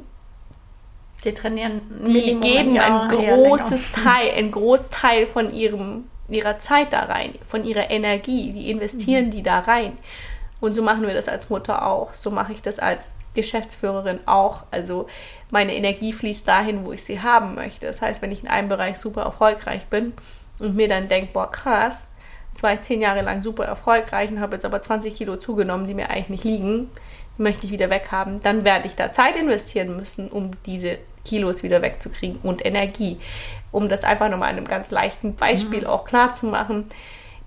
[1.25, 7.35] die trainieren, die geben ein großes Teil, ein Großteil von ihrem, ihrer Zeit da rein,
[7.47, 9.31] von ihrer Energie, die investieren mhm.
[9.31, 9.97] die da rein.
[10.59, 12.13] Und so machen wir das als Mutter auch.
[12.13, 14.63] So mache ich das als Geschäftsführerin auch.
[14.71, 15.07] Also
[15.51, 17.85] meine Energie fließt dahin, wo ich sie haben möchte.
[17.85, 20.13] Das heißt, wenn ich in einem Bereich super erfolgreich bin
[20.59, 22.09] und mir dann denke, boah, krass,
[22.55, 26.09] ich zehn Jahre lang super erfolgreich und habe jetzt aber 20 Kilo zugenommen, die mir
[26.09, 26.89] eigentlich nicht liegen,
[27.37, 31.83] möchte ich wieder weghaben, dann werde ich da Zeit investieren müssen, um diese Kilos wieder
[31.83, 33.19] wegzukriegen und Energie.
[33.77, 35.87] Um das einfach nochmal an einem ganz leichten Beispiel mhm.
[35.87, 36.85] auch klar zu machen.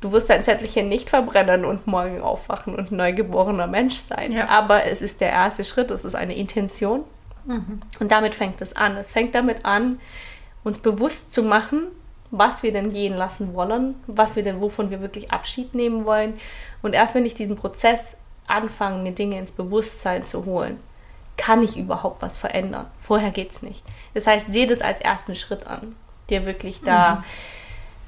[0.00, 4.30] Du wirst dein Zettelchen nicht verbrennen und morgen aufwachen und neugeborener Mensch sein.
[4.30, 4.48] Ja.
[4.48, 7.02] Aber es ist der erste Schritt, es ist eine Intention.
[7.46, 7.80] Mhm.
[7.98, 8.96] Und damit fängt es an.
[8.96, 9.98] Es fängt damit an,
[10.62, 11.88] uns bewusst zu machen,
[12.30, 16.34] was wir denn gehen lassen wollen, was wir denn, wovon wir wirklich Abschied nehmen wollen.
[16.80, 20.78] Und erst wenn ich diesen Prozess anfange, mir Dinge ins Bewusstsein zu holen,
[21.36, 22.86] kann ich überhaupt was verändern.
[23.00, 23.82] Vorher geht es nicht.
[24.14, 25.96] Das heißt, sehe das als ersten Schritt an,
[26.30, 27.24] dir wirklich da mhm.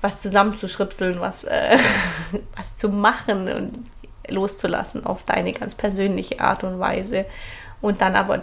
[0.01, 1.77] was zusammenzuschripseln, was, äh,
[2.57, 3.87] was zu machen und
[4.29, 7.27] loszulassen auf deine ganz persönliche Art und Weise.
[7.81, 8.43] Und dann aber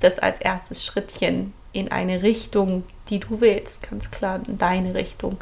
[0.00, 5.38] das als erstes Schrittchen in eine Richtung, die du willst, ganz klar in deine Richtung.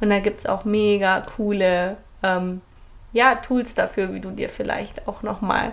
[0.00, 2.60] Und da gibt es auch mega coole ähm,
[3.12, 5.72] ja, Tools dafür, wie du dir vielleicht auch nochmal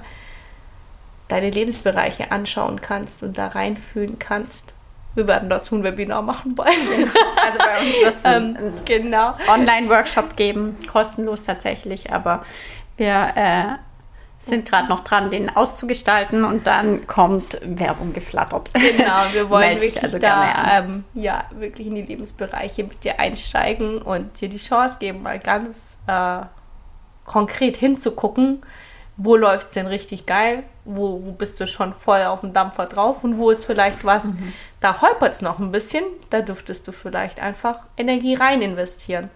[1.27, 4.73] deine Lebensbereiche anschauen kannst und da reinfühlen kannst.
[5.15, 6.75] Wir werden dazu ein Webinar machen bald.
[6.75, 9.35] Also bei uns wird es einen ähm, genau.
[9.47, 12.43] Online-Workshop geben, kostenlos tatsächlich, aber
[12.97, 13.63] wir äh,
[14.45, 18.71] sind gerade noch dran, den auszugestalten und dann kommt Werbung geflattert.
[18.73, 24.01] Genau, wir wollen wirklich also da ähm, ja, wirklich in die Lebensbereiche mit dir einsteigen
[24.01, 26.41] und dir die Chance geben, mal ganz äh,
[27.25, 28.63] konkret hinzugucken,
[29.15, 32.87] wo läuft es denn richtig geil, wo, wo bist du schon voll auf dem Dampfer
[32.87, 34.53] drauf und wo ist vielleicht was, mhm.
[34.83, 39.29] Da holpert es noch ein bisschen, da dürftest du vielleicht einfach Energie rein investieren.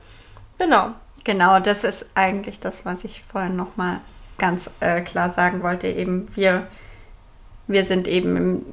[0.58, 0.92] Genau.
[1.24, 4.02] Genau, das ist eigentlich das, was ich vorhin nochmal
[4.38, 6.68] ganz äh, klar sagen wollte, eben wir,
[7.68, 8.66] wir sind eben im,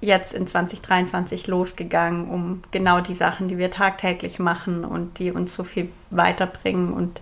[0.00, 5.54] jetzt in 2023 losgegangen, um genau die Sachen, die wir tagtäglich machen und die uns
[5.54, 7.20] so viel weiterbringen und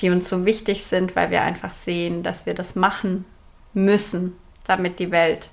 [0.00, 3.26] die uns so wichtig sind, weil wir einfach sehen, dass wir das machen
[3.74, 5.50] müssen, damit die Welt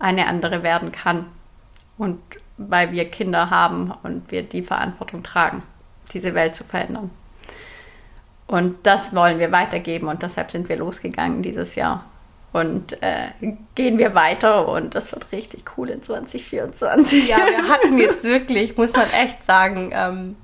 [0.00, 1.26] eine andere werden kann.
[1.98, 2.20] Und
[2.58, 5.62] weil wir Kinder haben und wir die Verantwortung tragen,
[6.12, 7.10] diese Welt zu verändern.
[8.46, 12.04] Und das wollen wir weitergeben und deshalb sind wir losgegangen dieses Jahr.
[12.52, 13.28] Und äh,
[13.74, 17.28] gehen wir weiter und das wird richtig cool in 2024.
[17.28, 20.36] Ja, wir hatten jetzt wirklich, muss man echt sagen, ähm,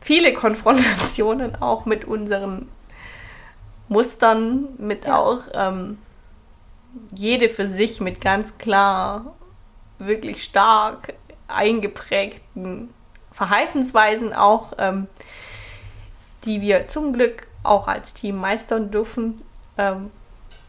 [0.00, 2.68] viele Konfrontationen auch mit unseren
[3.88, 5.16] Mustern, mit ja.
[5.16, 5.98] auch ähm,
[7.14, 9.34] jede für sich mit ganz klar,
[9.98, 11.14] wirklich stark
[11.48, 12.92] eingeprägten
[13.32, 14.72] Verhaltensweisen auch.
[14.78, 15.08] Ähm,
[16.44, 19.40] die wir zum Glück auch als Team meistern dürfen.
[19.78, 20.10] Ähm,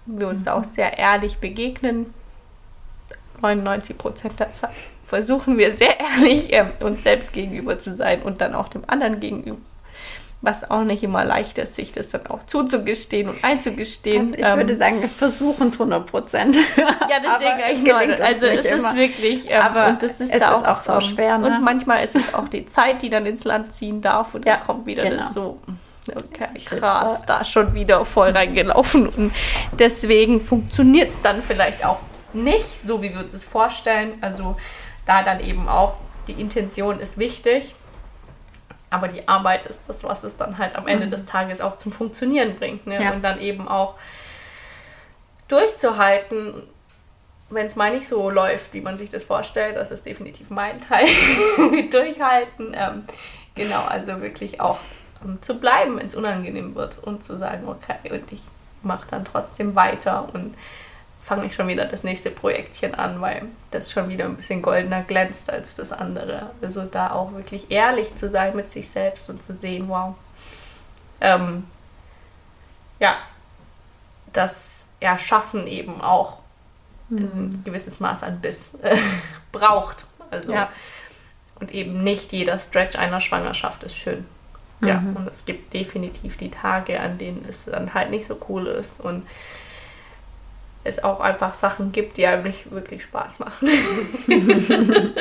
[0.05, 0.45] wir uns mhm.
[0.45, 2.13] da auch sehr ehrlich begegnen.
[3.41, 4.71] 99 Prozent der Zeit
[5.05, 9.19] versuchen wir sehr ehrlich ähm, uns selbst gegenüber zu sein und dann auch dem anderen
[9.19, 9.59] gegenüber.
[10.45, 14.34] Was auch nicht immer leicht ist, sich das dann auch zuzugestehen und einzugestehen.
[14.34, 16.55] Also ich ähm, würde sagen, wir versuchen es 100 Prozent.
[17.08, 18.21] Ja, das denke ich nicht.
[18.21, 18.75] Also es immer.
[18.77, 21.38] ist wirklich, ähm, aber und das ist es da ist auch, so schwer.
[21.38, 21.47] Ne?
[21.47, 24.58] Und manchmal ist es auch die Zeit, die dann ins Land ziehen darf und ja,
[24.58, 25.17] dann kommt wieder genau.
[25.17, 25.60] das so
[26.13, 29.08] okay, krass, da schon wieder voll reingelaufen.
[29.08, 29.31] Und
[29.79, 31.99] deswegen funktioniert es dann vielleicht auch
[32.34, 34.13] nicht, so wie wir uns es vorstellen.
[34.21, 34.58] Also
[35.05, 35.95] da dann eben auch,
[36.27, 37.75] die Intention ist wichtig,
[38.89, 41.11] aber die Arbeit ist das, was es dann halt am Ende mhm.
[41.11, 42.87] des Tages auch zum Funktionieren bringt.
[42.87, 43.03] Ne?
[43.03, 43.11] Ja.
[43.13, 43.95] Und dann eben auch
[45.47, 46.63] durchzuhalten,
[47.49, 50.79] wenn es mal nicht so läuft, wie man sich das vorstellt, das ist definitiv mein
[50.81, 51.07] Teil,
[51.91, 52.75] durchhalten.
[52.75, 53.03] Ähm,
[53.53, 54.79] genau, also wirklich auch
[55.23, 58.43] um, zu bleiben, wenn es unangenehm wird und zu sagen, okay, und ich
[58.81, 60.55] mache dann trotzdem weiter und
[61.25, 65.01] fange nicht schon wieder das nächste Projektchen an, weil das schon wieder ein bisschen goldener
[65.01, 66.51] glänzt als das andere.
[66.61, 70.13] Also da auch wirklich ehrlich zu sein mit sich selbst und zu sehen, wow,
[71.21, 71.63] ähm,
[72.99, 73.15] ja,
[74.33, 76.38] das Erschaffen eben auch
[77.09, 77.17] mhm.
[77.17, 78.95] ein gewisses Maß an Biss äh,
[79.51, 80.05] braucht.
[80.29, 80.69] Also ja.
[81.59, 84.25] und eben nicht jeder Stretch einer Schwangerschaft ist schön.
[84.79, 84.88] Mhm.
[84.88, 88.67] Ja, und es gibt definitiv die Tage, an denen es dann halt nicht so cool
[88.67, 89.25] ist und
[90.85, 93.67] es auch einfach Sachen gibt, die einem nicht wirklich Spaß machen.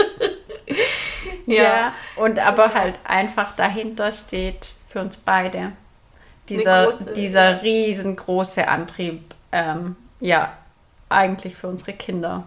[1.46, 1.62] ja.
[1.62, 1.94] ja.
[2.16, 5.72] und aber halt einfach dahinter steht für uns beide
[6.48, 10.52] dieser, große, dieser riesengroße Antrieb, ähm, ja,
[11.08, 12.44] eigentlich für unsere Kinder,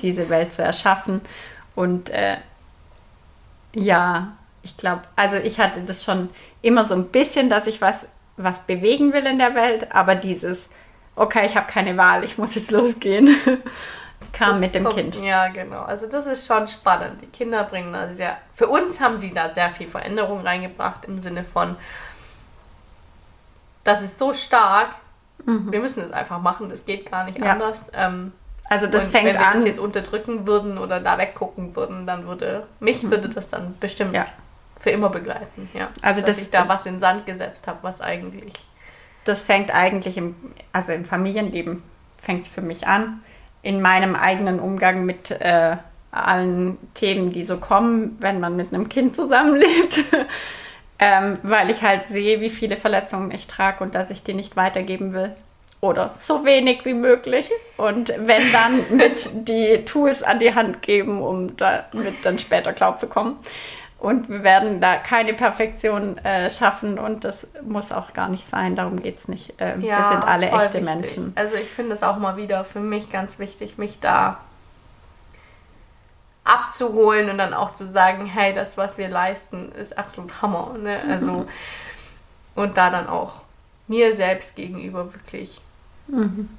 [0.00, 1.20] diese Welt zu erschaffen.
[1.74, 2.36] Und äh,
[3.74, 6.30] ja, ich glaube, also ich hatte das schon
[6.62, 10.68] immer so ein bisschen, dass ich was, was bewegen will in der Welt, aber dieses,
[11.16, 13.34] okay, ich habe keine Wahl, ich muss jetzt losgehen,
[14.32, 15.16] kam das mit dem kommt, Kind.
[15.16, 15.82] Ja, genau.
[15.82, 17.20] Also das ist schon spannend.
[17.22, 21.20] Die Kinder bringen da sehr, für uns haben die da sehr viel Veränderung reingebracht im
[21.20, 21.76] Sinne von,
[23.84, 24.94] das ist so stark,
[25.44, 25.72] mhm.
[25.72, 27.52] wir müssen es einfach machen, das geht gar nicht ja.
[27.52, 27.86] anders.
[27.92, 28.32] Ähm,
[28.68, 29.54] also das fängt wenn wir an.
[29.54, 33.10] das jetzt unterdrücken würden oder da weggucken würden, dann würde mich mhm.
[33.10, 34.26] würde das dann bestimmt ja
[34.86, 35.68] für immer begleiten.
[35.74, 35.88] Ja.
[36.02, 38.52] Also dass das, ich da was in den Sand gesetzt habe, was eigentlich.
[39.26, 40.36] Das fängt eigentlich im,
[40.72, 41.82] also im Familienleben
[42.22, 43.22] fängt es für mich an.
[43.62, 45.76] In meinem eigenen Umgang mit äh,
[46.12, 50.04] allen Themen, die so kommen, wenn man mit einem Kind zusammenlebt.
[51.00, 54.56] ähm, weil ich halt sehe, wie viele Verletzungen ich trage und dass ich die nicht
[54.56, 55.34] weitergeben will.
[55.80, 57.50] Oder so wenig wie möglich.
[57.76, 62.96] Und wenn dann mit die Tools an die Hand geben, um damit dann später klar
[62.96, 63.36] zu kommen.
[63.98, 68.76] Und wir werden da keine Perfektion äh, schaffen und das muss auch gar nicht sein,
[68.76, 69.54] darum geht es nicht.
[69.58, 70.84] Ähm, ja, wir sind alle echte wichtig.
[70.84, 71.32] Menschen.
[71.34, 74.38] Also ich finde es auch mal wieder für mich ganz wichtig, mich da
[76.44, 80.76] abzuholen und dann auch zu sagen, hey, das, was wir leisten, ist absolut Hammer.
[80.78, 81.02] Ne?
[81.08, 81.48] Also, mhm.
[82.54, 83.40] und da dann auch
[83.88, 85.60] mir selbst gegenüber wirklich,
[86.08, 86.50] mhm.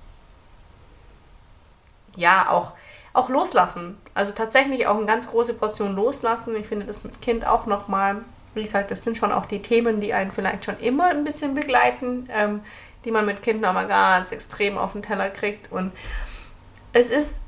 [2.16, 2.74] ja, auch
[3.18, 3.98] auch loslassen.
[4.18, 6.56] Also tatsächlich auch eine ganz große Portion loslassen.
[6.56, 8.24] Ich finde das mit Kind auch nochmal,
[8.56, 11.54] wie gesagt, das sind schon auch die Themen, die einen vielleicht schon immer ein bisschen
[11.54, 12.62] begleiten, ähm,
[13.06, 15.72] die man mit Kind nochmal ganz extrem auf den Teller kriegt.
[15.72, 15.92] Und
[16.94, 17.42] es ist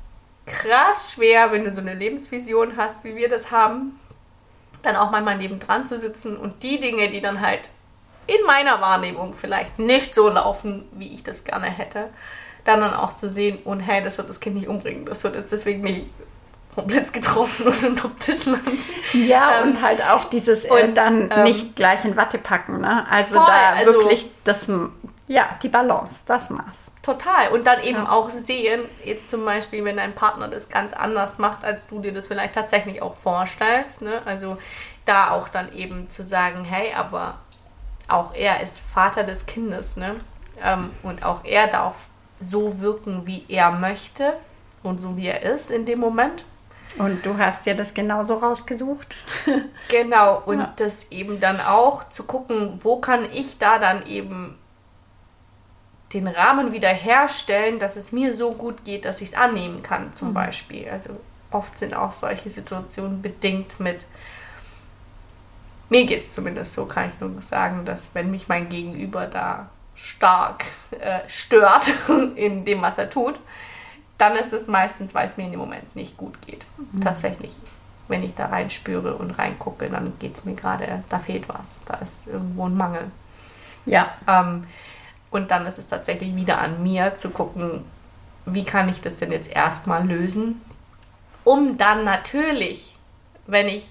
[0.46, 3.98] krass schwer, wenn du so eine Lebensvision hast, wie wir das haben,
[4.82, 7.68] dann auch manchmal nebendran zu sitzen und die Dinge, die dann halt
[8.28, 12.10] in meiner Wahrnehmung vielleicht nicht so laufen, wie ich das gerne hätte,
[12.62, 15.34] dann dann auch zu sehen, und hey, das wird das Kind nicht umbringen, das wird
[15.34, 16.06] jetzt deswegen nicht
[16.74, 18.78] vom Blitz getroffen und unterm Tisch landen.
[19.12, 22.80] Ja, ähm, und halt auch dieses äh, und, dann ähm, nicht gleich in Watte packen,
[22.80, 23.06] ne?
[23.10, 24.70] Also voll, da also, wirklich das,
[25.26, 26.92] ja, die Balance, das Maß.
[27.02, 27.50] Total.
[27.52, 28.10] Und dann eben ja.
[28.10, 32.12] auch sehen, jetzt zum Beispiel, wenn dein Partner das ganz anders macht, als du dir
[32.12, 34.22] das vielleicht tatsächlich auch vorstellst, ne?
[34.24, 34.56] Also
[35.04, 37.38] da auch dann eben zu sagen, hey, aber
[38.08, 40.16] auch er ist Vater des Kindes, ne?
[40.62, 41.96] Ähm, und auch er darf
[42.38, 44.34] so wirken, wie er möchte
[44.82, 46.44] und so wie er ist in dem Moment.
[46.98, 49.16] Und du hast ja das genauso rausgesucht.
[49.88, 50.72] genau, und ja.
[50.76, 54.58] das eben dann auch zu gucken, wo kann ich da dann eben
[56.12, 60.12] den Rahmen wieder herstellen, dass es mir so gut geht, dass ich es annehmen kann,
[60.12, 60.34] zum mhm.
[60.34, 60.88] Beispiel.
[60.90, 61.10] Also
[61.50, 64.06] oft sind auch solche Situationen bedingt mit,
[65.88, 69.68] mir geht es zumindest so, kann ich nur sagen, dass wenn mich mein Gegenüber da
[69.94, 70.64] stark
[70.98, 71.92] äh, stört
[72.36, 73.38] in dem, was er tut,
[74.20, 76.66] dann ist es meistens, weil es mir in dem Moment nicht gut geht.
[76.76, 77.00] Mhm.
[77.00, 77.52] Tatsächlich.
[78.08, 81.80] Wenn ich da reinspüre und reingucke, dann geht es mir gerade, da fehlt was.
[81.86, 83.10] Da ist irgendwo ein Mangel.
[83.86, 84.14] Ja.
[84.26, 84.64] Ähm,
[85.30, 87.84] und dann ist es tatsächlich wieder an mir zu gucken,
[88.46, 90.60] wie kann ich das denn jetzt erstmal lösen,
[91.44, 92.98] um dann natürlich,
[93.46, 93.86] wenn ich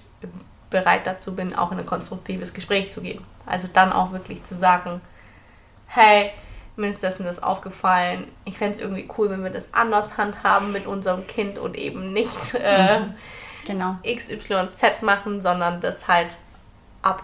[0.68, 3.24] bereit dazu bin, auch in ein konstruktives Gespräch zu gehen.
[3.46, 5.00] Also dann auch wirklich zu sagen,
[5.86, 6.30] hey,
[6.80, 8.26] mir ist das und das aufgefallen.
[8.44, 12.12] Ich fände es irgendwie cool, wenn wir das anders handhaben mit unserem Kind und eben
[12.12, 13.02] nicht äh,
[13.66, 13.96] Genau.
[14.02, 16.36] XYZ machen, sondern das halt
[17.02, 17.22] ab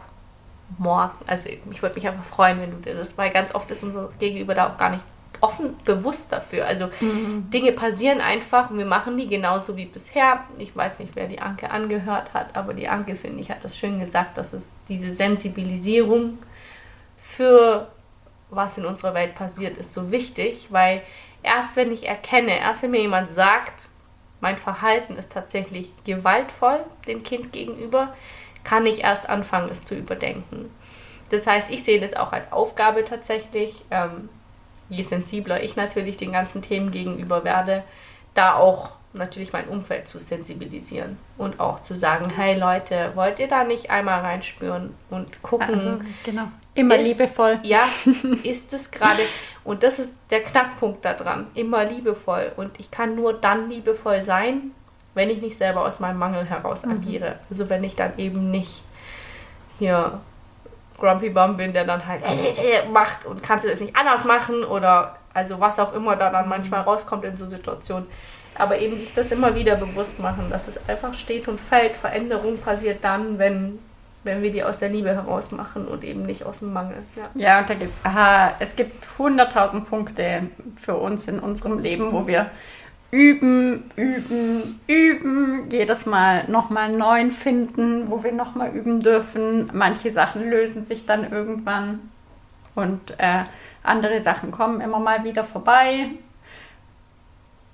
[0.78, 1.12] morgen.
[1.26, 4.08] Also ich würde mich einfach freuen, wenn du dir das, weil ganz oft ist unser
[4.18, 5.02] Gegenüber da auch gar nicht
[5.40, 6.66] offen bewusst dafür.
[6.66, 10.44] Also Dinge passieren einfach und wir machen die genauso wie bisher.
[10.58, 13.76] Ich weiß nicht, wer die Anke angehört hat, aber die Anke, finde ich, hat das
[13.76, 16.38] schön gesagt, dass es diese Sensibilisierung
[17.16, 17.88] für
[18.50, 21.02] was in unserer Welt passiert, ist so wichtig, weil
[21.42, 23.88] erst wenn ich erkenne, erst wenn mir jemand sagt,
[24.40, 28.14] mein Verhalten ist tatsächlich gewaltvoll dem Kind gegenüber,
[28.64, 30.70] kann ich erst anfangen, es zu überdenken.
[31.30, 34.28] Das heißt, ich sehe das auch als Aufgabe tatsächlich, ähm,
[34.88, 37.82] je sensibler ich natürlich den ganzen Themen gegenüber werde,
[38.34, 43.48] da auch natürlich mein Umfeld zu sensibilisieren und auch zu sagen, hey Leute, wollt ihr
[43.48, 46.44] da nicht einmal reinspüren und gucken, Also, genau.
[46.74, 47.58] Immer ist- liebevoll.
[47.62, 47.80] Ja,
[48.42, 49.22] ist es gerade.
[49.64, 51.46] Und das ist der Knackpunkt daran.
[51.54, 52.52] Immer liebevoll.
[52.56, 54.72] Und ich kann nur dann liebevoll sein,
[55.14, 56.92] wenn ich nicht selber aus meinem Mangel heraus Mhm.
[56.92, 57.38] agiere.
[57.50, 58.82] Also wenn ich dann eben nicht
[59.78, 60.20] hier
[60.98, 62.22] Grumpy Bum bin, der dann halt
[62.92, 66.48] macht und kannst du das nicht anders machen oder also was auch immer da dann
[66.48, 68.06] manchmal rauskommt in so Situationen.
[68.58, 71.96] Aber eben sich das immer wieder bewusst machen, dass es einfach steht und fällt.
[71.96, 73.78] Veränderung passiert dann, wenn,
[74.24, 76.98] wenn wir die aus der Liebe heraus machen und eben nicht aus dem Mangel.
[77.16, 77.22] Ja.
[77.34, 80.42] Ja, und da gibt, aha, es gibt hunderttausend Punkte
[80.76, 82.50] für uns in unserem Leben, wo wir
[83.10, 89.70] üben, üben, üben, jedes Mal nochmal einen neuen finden, wo wir nochmal üben dürfen.
[89.72, 92.10] Manche Sachen lösen sich dann irgendwann
[92.74, 93.44] und äh,
[93.82, 96.10] andere Sachen kommen immer mal wieder vorbei.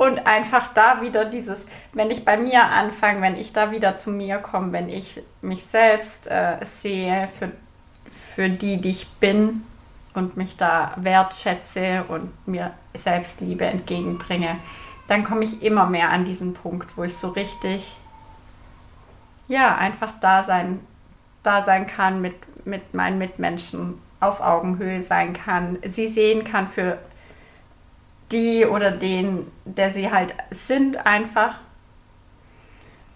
[0.02, 4.10] Und einfach da wieder dieses, wenn ich bei mir anfange, wenn ich da wieder zu
[4.10, 7.52] mir komme, wenn ich mich selbst äh, sehe für,
[8.10, 9.62] für die, die ich bin
[10.14, 14.56] und mich da wertschätze und mir Selbstliebe entgegenbringe,
[15.06, 17.94] dann komme ich immer mehr an diesen Punkt, wo ich so richtig,
[19.46, 20.80] ja, einfach da sein,
[21.44, 26.98] da sein kann mit, mit meinen Mitmenschen, auf Augenhöhe sein kann, sie sehen kann für
[28.32, 31.56] die oder den, der sie halt sind einfach.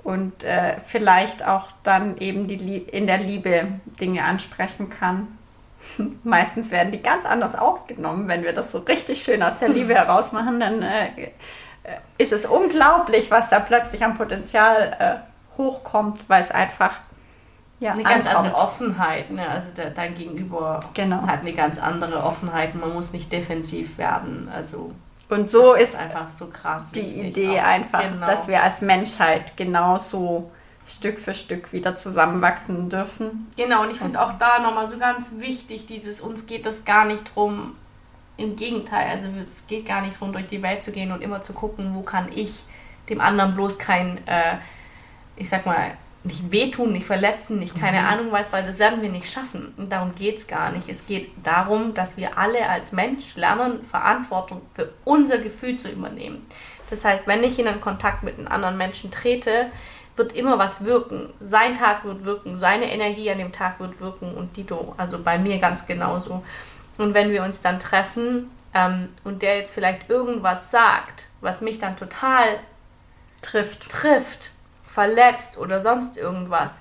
[0.03, 3.67] Und äh, vielleicht auch dann eben die in der Liebe
[4.01, 5.37] Dinge ansprechen kann.
[6.23, 9.95] Meistens werden die ganz anders aufgenommen, wenn wir das so richtig schön aus der Liebe
[9.97, 11.31] heraus machen, dann äh, äh,
[12.19, 16.93] ist es unglaublich, was da plötzlich am Potenzial äh, hochkommt, weil es einfach
[17.79, 18.47] ja, Eine ganz ankommt.
[18.47, 19.31] andere Offenheit.
[19.31, 19.47] Ne?
[19.49, 21.27] Also der, dein Gegenüber Genau.
[21.27, 22.75] hat eine ganz andere Offenheit.
[22.75, 24.49] Man muss nicht defensiv werden.
[24.53, 24.93] Also
[25.29, 26.91] Und so das ist einfach so krass.
[26.93, 27.64] die Idee auch.
[27.64, 28.27] einfach, Genau.
[28.27, 30.51] dass wir als Menschheit genauso
[30.87, 33.49] Stück für Stück wieder zusammenwachsen dürfen.
[33.57, 37.05] Genau, und ich finde auch da nochmal so ganz wichtig, dieses, uns geht das gar
[37.07, 37.74] nicht drum,
[38.37, 41.43] im Gegenteil, also es geht gar nicht drum, durch die Welt zu gehen und immer
[41.43, 42.64] zu gucken, wo kann ich
[43.09, 44.59] dem anderen bloß kein, äh,
[45.37, 45.93] ich sag mal,
[46.27, 49.72] nicht wehtun, nicht verletzen, nicht keine Ahnung was, weil das werden wir nicht schaffen.
[49.77, 50.89] Und darum geht es gar nicht.
[50.89, 56.47] Es geht darum, dass wir alle als Mensch lernen, Verantwortung für unser Gefühl zu übernehmen.
[56.91, 59.66] Das heißt, wenn ich in einen Kontakt mit einem anderen Menschen trete,
[60.16, 61.33] wird immer was wirken.
[61.41, 65.39] Sein Tag wird wirken, seine Energie an dem Tag wird wirken und Dito, also bei
[65.39, 66.43] mir ganz genauso.
[66.99, 71.79] Und wenn wir uns dann treffen ähm, und der jetzt vielleicht irgendwas sagt, was mich
[71.79, 72.59] dann total
[73.43, 73.89] Trifft.
[73.91, 74.51] trifft,
[74.97, 76.80] verletzt oder sonst irgendwas,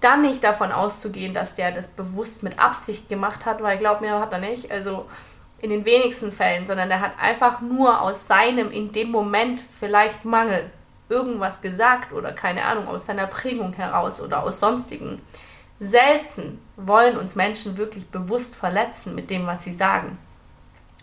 [0.00, 4.20] dann nicht davon auszugehen, dass der das bewusst mit Absicht gemacht hat, weil glaub mir,
[4.20, 4.70] hat er nicht.
[4.70, 5.06] Also
[5.58, 10.24] in den wenigsten Fällen, sondern er hat einfach nur aus seinem in dem Moment vielleicht
[10.24, 10.70] Mangel
[11.08, 15.20] irgendwas gesagt oder keine Ahnung, aus seiner Prägung heraus oder aus sonstigen.
[15.80, 20.18] Selten wollen uns Menschen wirklich bewusst verletzen mit dem, was sie sagen.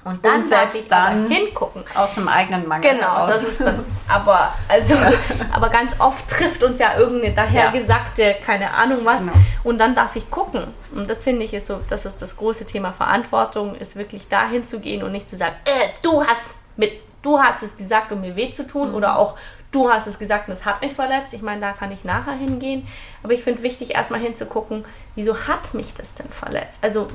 [0.07, 1.83] Und dann Und darf ich da dann hingucken.
[1.93, 3.31] Aus dem eigenen Mangel Genau, heraus.
[3.31, 3.83] das ist dann.
[4.07, 4.95] Aber also,
[5.51, 9.25] aber ganz oft trifft uns ja irgendeine dahergesagte, keine Ahnung was.
[9.25, 9.37] Genau.
[9.63, 10.73] Und dann darf ich gucken.
[10.95, 14.65] Und das finde ich ist so, das ist das große Thema Verantwortung, ist wirklich dahin
[14.65, 16.41] zu gehen und nicht zu sagen, äh, du hast
[16.77, 19.35] mit, du hast es gesagt, um mir weh zu tun, oder auch
[19.71, 21.33] du hast es gesagt und es hat mich verletzt.
[21.33, 22.87] Ich meine, da kann ich nachher hingehen.
[23.23, 24.85] Aber ich finde wichtig, erstmal hinzugucken,
[25.15, 26.81] wieso hat mich das denn verletzt?
[26.81, 27.07] Also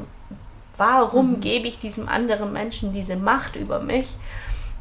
[0.76, 4.08] Warum gebe ich diesem anderen Menschen diese Macht über mich,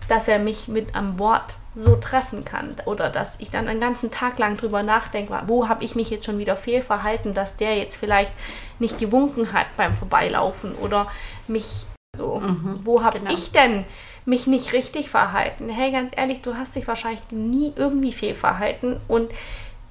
[0.08, 4.12] dass er mich mit einem Wort so treffen kann oder dass ich dann einen ganzen
[4.12, 7.96] Tag lang drüber nachdenke, wo habe ich mich jetzt schon wieder fehlverhalten, dass der jetzt
[7.96, 8.34] vielleicht
[8.80, 11.08] nicht gewunken hat beim Vorbeilaufen oder
[11.48, 13.32] mich so, Mhm, wo habe genau.
[13.32, 13.86] ich denn
[14.26, 15.70] mich nicht richtig verhalten?
[15.70, 19.32] Hey, ganz ehrlich, du hast dich wahrscheinlich nie irgendwie fehlverhalten und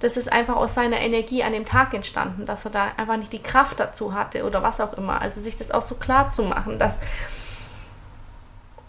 [0.00, 3.32] das ist einfach aus seiner Energie an dem Tag entstanden, dass er da einfach nicht
[3.32, 5.20] die Kraft dazu hatte oder was auch immer.
[5.20, 6.98] Also sich das auch so klar zu machen, dass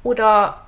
[0.03, 0.65] oder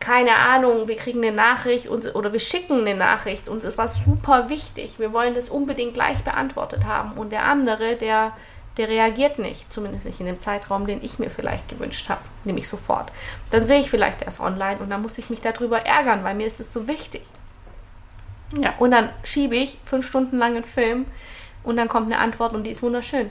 [0.00, 4.04] keine Ahnung, wir kriegen eine Nachricht uns, oder wir schicken eine Nachricht, uns ist was
[4.04, 8.32] super wichtig, wir wollen das unbedingt gleich beantwortet haben und der andere, der,
[8.76, 12.68] der reagiert nicht, zumindest nicht in dem Zeitraum, den ich mir vielleicht gewünscht habe, nämlich
[12.68, 13.12] sofort.
[13.50, 16.46] Dann sehe ich vielleicht erst online und dann muss ich mich darüber ärgern, weil mir
[16.46, 17.22] ist es so wichtig.
[18.58, 18.74] Ja.
[18.78, 21.06] Und dann schiebe ich fünf Stunden lang einen Film
[21.62, 23.30] und dann kommt eine Antwort und die ist wunderschön.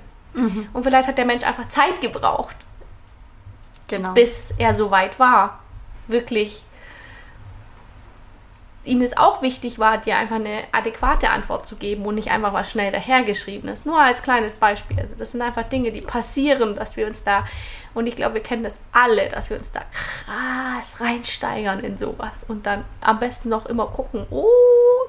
[0.73, 2.55] Und vielleicht hat der Mensch einfach Zeit gebraucht,
[3.87, 4.13] Genau.
[4.13, 5.59] bis er so weit war,
[6.07, 6.63] wirklich
[8.85, 12.53] ihm es auch wichtig war, dir einfach eine adäquate Antwort zu geben und nicht einfach
[12.53, 13.85] was schnell dahergeschriebenes.
[13.85, 14.99] Nur als kleines Beispiel.
[14.99, 17.45] Also das sind einfach Dinge, die passieren, dass wir uns da,
[17.93, 22.43] und ich glaube, wir kennen das alle, dass wir uns da krass reinsteigern in sowas
[22.47, 24.47] und dann am besten noch immer gucken, oh,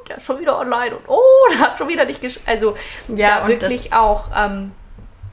[0.09, 1.21] der ist schon wieder online und oh,
[1.51, 2.41] der hat schon wieder nicht gesch...
[2.47, 2.77] Also
[3.09, 4.31] Ja, da wirklich auch...
[4.37, 4.73] Ähm,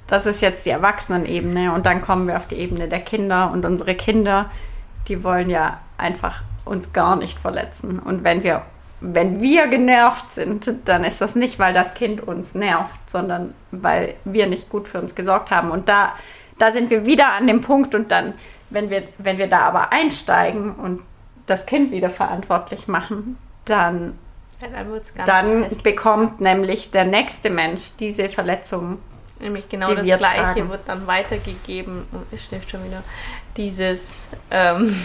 [0.07, 3.65] Das ist jetzt die Erwachsenenebene und dann kommen wir auf die Ebene der Kinder und
[3.65, 4.49] unsere Kinder,
[5.07, 7.99] die wollen ja einfach uns gar nicht verletzen.
[7.99, 8.63] Und wenn wir,
[8.99, 14.15] wenn wir genervt sind, dann ist das nicht, weil das Kind uns nervt, sondern weil
[14.25, 15.71] wir nicht gut für uns gesorgt haben.
[15.71, 16.13] Und da,
[16.59, 18.33] da sind wir wieder an dem Punkt und dann,
[18.69, 21.01] wenn wir, wenn wir da aber einsteigen und
[21.47, 24.17] das Kind wieder verantwortlich machen, dann
[24.61, 28.99] ja, dann dann bekommt nämlich der nächste Mensch diese Verletzung.
[29.39, 30.69] Nämlich genau das Gleiche tragen.
[30.69, 32.05] wird dann weitergegeben.
[32.11, 33.03] Und es stimmt schon wieder.
[33.57, 34.95] Dieses, ähm,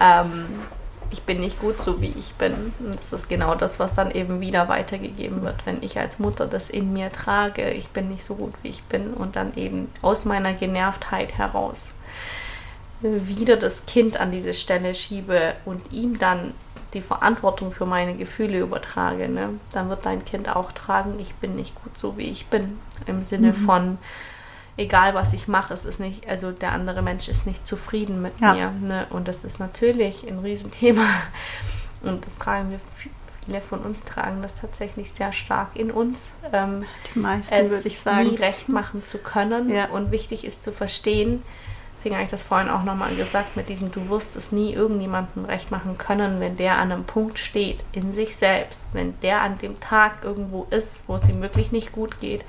[0.00, 0.46] ähm,
[1.10, 2.72] ich bin nicht gut so, wie ich bin.
[2.80, 6.46] Und das ist genau das, was dann eben wieder weitergegeben wird, wenn ich als Mutter
[6.46, 7.70] das in mir trage.
[7.70, 9.14] Ich bin nicht so gut, wie ich bin.
[9.14, 11.94] Und dann eben aus meiner Genervtheit heraus
[13.04, 16.54] wieder das Kind an diese Stelle schiebe und ihm dann
[16.94, 19.50] die Verantwortung für meine Gefühle übertrage, ne?
[19.72, 22.78] dann wird dein Kind auch tragen, ich bin nicht gut so, wie ich bin.
[23.06, 23.98] Im Sinne von,
[24.76, 28.40] egal was ich mache, es ist nicht, also der andere Mensch ist nicht zufrieden mit
[28.40, 28.54] Ja.
[28.54, 28.70] mir.
[28.70, 29.06] Ne?
[29.10, 31.06] Und das ist natürlich ein Riesenthema.
[32.02, 32.80] Und das tragen wir,
[33.44, 36.32] viele von uns tragen das tatsächlich sehr stark in uns.
[36.52, 38.24] Ähm, Die meisten, würde ich sagen.
[38.28, 39.70] nie recht machen zu können.
[39.70, 39.86] Ja.
[39.86, 41.42] Und wichtig ist zu verstehen,
[41.96, 45.44] deswegen habe ich das vorhin auch nochmal gesagt, mit diesem, du wirst es nie irgendjemandem
[45.46, 49.56] recht machen können, wenn der an einem Punkt steht, in sich selbst, wenn der an
[49.58, 52.44] dem Tag irgendwo ist, wo es ihm wirklich nicht gut geht,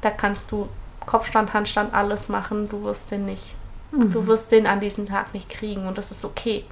[0.00, 0.68] da kannst du
[1.10, 3.54] Kopfstand, Handstand, alles machen, du wirst den nicht.
[3.90, 6.64] Du wirst den an diesem Tag nicht kriegen und das ist okay.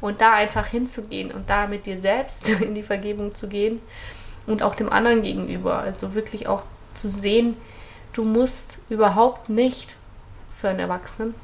[0.00, 3.80] Und da einfach hinzugehen und da mit dir selbst in die Vergebung zu gehen
[4.48, 5.78] und auch dem anderen gegenüber.
[5.78, 6.64] Also wirklich auch
[6.94, 7.56] zu sehen,
[8.12, 9.94] du musst überhaupt nicht
[10.56, 11.36] für einen Erwachsenen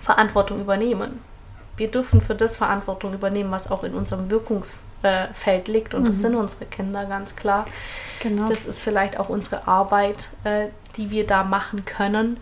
[0.00, 1.20] Verantwortung übernehmen.
[1.78, 5.94] Wir dürfen für das Verantwortung übernehmen, was auch in unserem Wirkungsfeld liegt.
[5.94, 7.64] Und das sind unsere Kinder, ganz klar.
[8.20, 8.48] Genau.
[8.48, 10.66] Das ist vielleicht auch unsere Arbeit, äh,
[10.96, 12.38] die wir da machen können.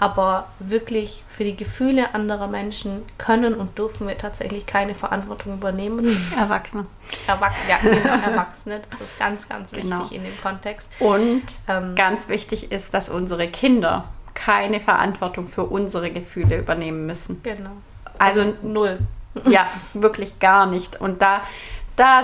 [0.00, 6.06] Aber wirklich für die Gefühle anderer Menschen können und dürfen wir tatsächlich keine Verantwortung übernehmen.
[6.38, 6.86] Erwachsene.
[7.26, 10.06] Erwach ja, genau, Erwachsene, das ist ganz, ganz wichtig Genau.
[10.10, 10.88] in dem Kontext.
[11.00, 17.42] Und Ähm, ganz wichtig ist, dass unsere Kinder keine Verantwortung für unsere Gefühle übernehmen müssen.
[17.42, 17.72] Genau.
[18.18, 18.98] Also Null.
[19.48, 21.00] ja, wirklich gar nicht.
[21.00, 21.42] Und da,
[21.96, 22.22] da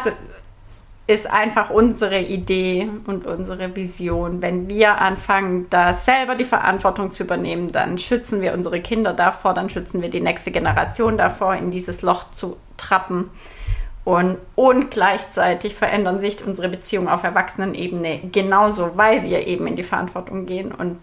[1.07, 4.41] ist einfach unsere Idee und unsere Vision.
[4.41, 9.53] Wenn wir anfangen, da selber die Verantwortung zu übernehmen, dann schützen wir unsere Kinder davor,
[9.53, 13.31] dann schützen wir die nächste Generation davor, in dieses Loch zu trappen.
[14.05, 19.83] Und, und gleichzeitig verändern sich unsere Beziehungen auf Erwachsenenebene genauso, weil wir eben in die
[19.83, 20.73] Verantwortung gehen.
[20.73, 20.99] Und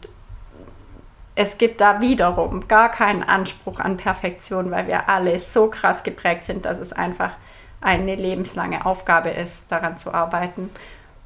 [1.36, 6.45] es gibt da wiederum gar keinen Anspruch an Perfektion, weil wir alle so krass geprägt
[6.45, 7.32] sind, dass es einfach
[7.79, 10.69] eine lebenslange Aufgabe ist, daran zu arbeiten.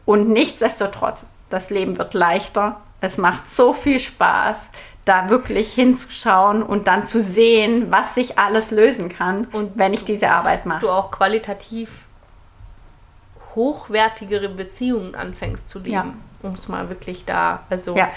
[0.05, 2.81] Und nichtsdestotrotz, das Leben wird leichter.
[3.01, 4.69] Es macht so viel Spaß,
[5.05, 10.05] da wirklich hinzuschauen und dann zu sehen, was sich alles lösen kann, Und wenn ich
[10.05, 10.81] diese Arbeit mache.
[10.81, 12.05] Du auch qualitativ
[13.55, 15.91] hochwertigere Beziehungen anfängst zu leben.
[15.91, 16.13] Ja.
[16.41, 18.09] Um es mal wirklich da, also Ja.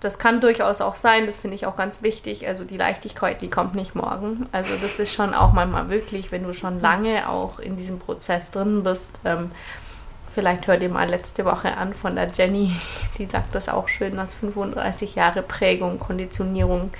[0.00, 2.46] Das kann durchaus auch sein, das finde ich auch ganz wichtig.
[2.46, 4.46] Also die Leichtigkeit, die kommt nicht morgen.
[4.52, 8.50] Also das ist schon auch manchmal wirklich, wenn du schon lange auch in diesem Prozess
[8.50, 9.18] drin bist.
[9.24, 9.50] Ähm,
[10.34, 12.76] vielleicht hört ihr mal letzte Woche an von der Jenny,
[13.16, 16.90] die sagt das auch schön, dass 35 Jahre Prägung, Konditionierung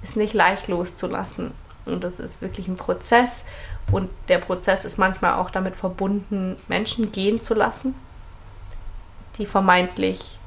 [0.00, 1.50] ist nicht leicht loszulassen.
[1.84, 3.44] Und das ist wirklich ein Prozess.
[3.90, 7.94] Und der Prozess ist manchmal auch damit verbunden, Menschen gehen zu lassen,
[9.38, 10.37] die vermeintlich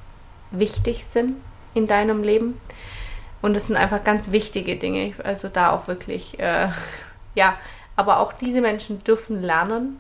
[0.52, 1.38] wichtig sind
[1.74, 2.60] in deinem Leben.
[3.42, 5.14] Und das sind einfach ganz wichtige Dinge.
[5.24, 6.70] Also da auch wirklich, äh,
[7.36, 7.58] ja,
[7.96, 9.98] aber auch diese Menschen dürfen lernen,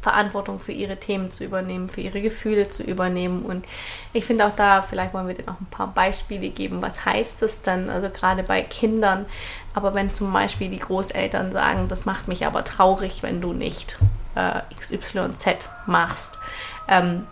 [0.00, 3.42] Verantwortung für ihre Themen zu übernehmen, für ihre Gefühle zu übernehmen.
[3.42, 3.66] Und
[4.12, 6.82] ich finde auch da, vielleicht wollen wir dir noch ein paar Beispiele geben.
[6.82, 7.90] Was heißt das dann?
[7.90, 9.26] Also gerade bei Kindern,
[9.74, 13.98] aber wenn zum Beispiel die Großeltern sagen, das macht mich aber traurig, wenn du nicht
[14.34, 16.38] äh, XYZ machst,
[16.88, 17.26] ähm,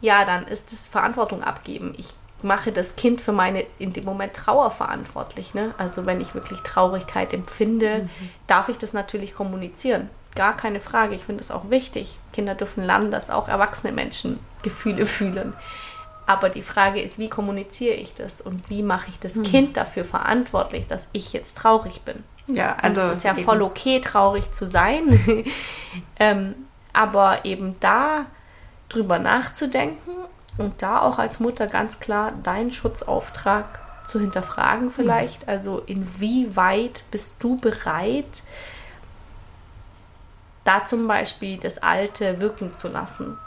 [0.00, 1.94] ja, dann ist es Verantwortung abgeben.
[1.96, 5.54] Ich mache das Kind für meine in dem Moment Trauer verantwortlich.
[5.54, 5.74] Ne?
[5.78, 8.28] Also wenn ich wirklich Traurigkeit empfinde, mhm.
[8.46, 10.08] darf ich das natürlich kommunizieren.
[10.34, 11.14] Gar keine Frage.
[11.14, 12.18] Ich finde es auch wichtig.
[12.32, 15.54] Kinder dürfen lernen, dass auch erwachsene Menschen Gefühle fühlen.
[16.26, 19.44] Aber die Frage ist, wie kommuniziere ich das und wie mache ich das mhm.
[19.44, 22.22] Kind dafür verantwortlich, dass ich jetzt traurig bin?
[22.46, 23.44] Ja, also und es ist ja eben.
[23.44, 25.18] voll okay, traurig zu sein.
[26.20, 26.54] ähm,
[26.92, 28.26] aber eben da
[28.88, 30.12] drüber nachzudenken
[30.56, 33.66] und da auch als Mutter ganz klar deinen Schutzauftrag
[34.08, 35.42] zu hinterfragen vielleicht.
[35.42, 35.48] Mhm.
[35.48, 38.42] Also inwieweit bist du bereit,
[40.64, 43.38] da zum Beispiel das Alte wirken zu lassen.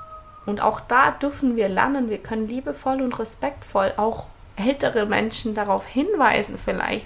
[0.46, 5.86] Und auch da dürfen wir lernen, wir können liebevoll und respektvoll auch ältere Menschen darauf
[5.86, 7.06] hinweisen vielleicht,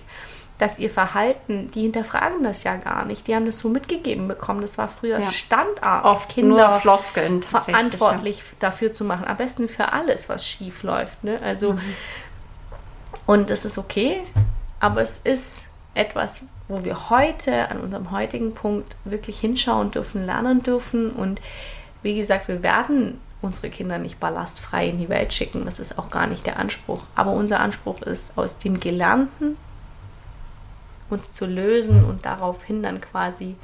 [0.58, 3.28] dass ihr Verhalten, die hinterfragen das ja gar nicht.
[3.28, 4.62] Die haben das so mitgegeben bekommen.
[4.62, 5.32] Das war früher ja.
[5.32, 8.43] Standard, Oft Kinder nur Floskeln verantwortlich ja.
[8.62, 9.26] dafür zu machen.
[9.28, 11.24] Am besten für alles, was schief läuft.
[11.24, 11.39] Ne?
[11.43, 11.82] Also, mhm.
[13.26, 14.24] und das ist okay,
[14.80, 20.64] aber es ist etwas, wo wir heute an unserem heutigen Punkt wirklich hinschauen dürfen, lernen
[20.64, 21.12] dürfen.
[21.12, 21.41] Und
[22.01, 25.66] wie gesagt, wir werden unsere Kinder nicht ballastfrei in die Welt schicken.
[25.66, 27.06] Das ist auch gar nicht der Anspruch.
[27.14, 29.58] Aber unser Anspruch ist, aus dem Gelernten
[31.10, 33.56] uns zu lösen und daraufhin dann quasi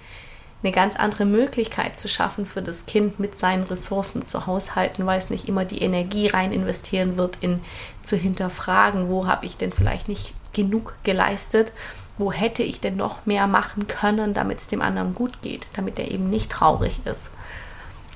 [0.64, 5.18] eine ganz andere Möglichkeit zu schaffen für das Kind mit seinen Ressourcen zu haushalten, weil
[5.18, 7.62] es nicht immer die Energie rein investieren wird in
[8.04, 11.74] zu hinterfragen, wo habe ich denn vielleicht nicht genug geleistet,
[12.18, 15.98] wo hätte ich denn noch mehr machen können, damit es dem anderen gut geht, damit
[15.98, 17.32] er eben nicht traurig ist.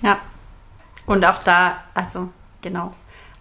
[0.02, 0.20] Ja.
[1.08, 2.30] Und auch da, also
[2.62, 2.94] genau.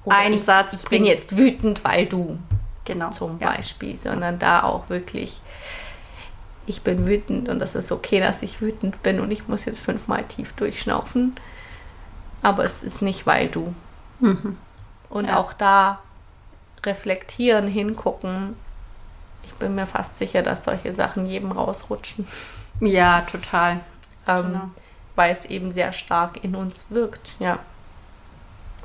[0.05, 0.75] Oder ein ich, Satz.
[0.75, 2.39] Ich bin jetzt wütend, weil du.
[2.85, 3.11] Genau.
[3.11, 3.53] Zum ja.
[3.53, 5.41] Beispiel, sondern da auch wirklich
[6.67, 9.81] ich bin wütend und das ist okay, dass ich wütend bin und ich muss jetzt
[9.81, 11.37] fünfmal tief durchschnaufen.
[12.43, 13.75] Aber es ist nicht, weil du.
[14.21, 14.57] Mhm.
[15.11, 15.39] Und ja.
[15.39, 16.01] auch da
[16.85, 18.57] reflektieren, hingucken.
[19.45, 22.27] Ich bin mir fast sicher, dass solche Sachen jedem rausrutschen.
[22.81, 23.81] Ja, total.
[24.27, 24.71] Ähm, genau.
[25.17, 27.59] Weil es eben sehr stark in uns wirkt, ja.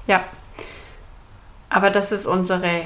[0.05, 0.23] Ja.
[1.69, 2.85] Aber das ist unsere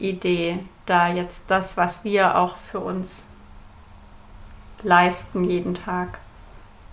[0.00, 3.24] Idee, da jetzt das, was wir auch für uns
[4.82, 6.18] leisten jeden Tag,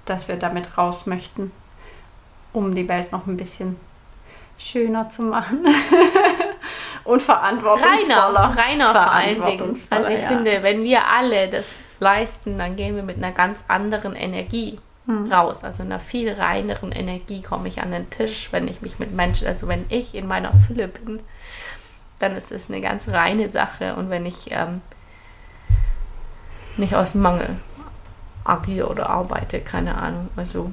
[0.05, 1.51] dass wir damit raus möchten,
[2.53, 3.77] um die Welt noch ein bisschen
[4.57, 5.65] schöner zu machen.
[7.07, 8.39] und verantwortungsvoller.
[8.39, 9.77] Reiner, reiner vor allen Dingen.
[9.89, 10.27] Also ich ja.
[10.27, 15.31] finde, wenn wir alle das leisten, dann gehen wir mit einer ganz anderen Energie hm.
[15.31, 15.63] raus.
[15.63, 19.47] Also einer viel reineren Energie komme ich an den Tisch, wenn ich mich mit Menschen,
[19.47, 21.21] also wenn ich in meiner Fülle bin,
[22.20, 23.95] dann ist es eine ganz reine Sache.
[23.95, 24.82] Und wenn ich ähm,
[26.78, 27.57] nicht aus Mangel
[28.43, 30.30] agiere oder arbeite, keine Ahnung.
[30.36, 30.72] Also,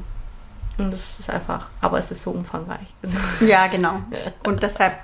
[0.78, 2.86] und das ist einfach, aber es ist so umfangreich.
[3.02, 4.00] Also, ja, genau.
[4.44, 4.98] Und deshalb,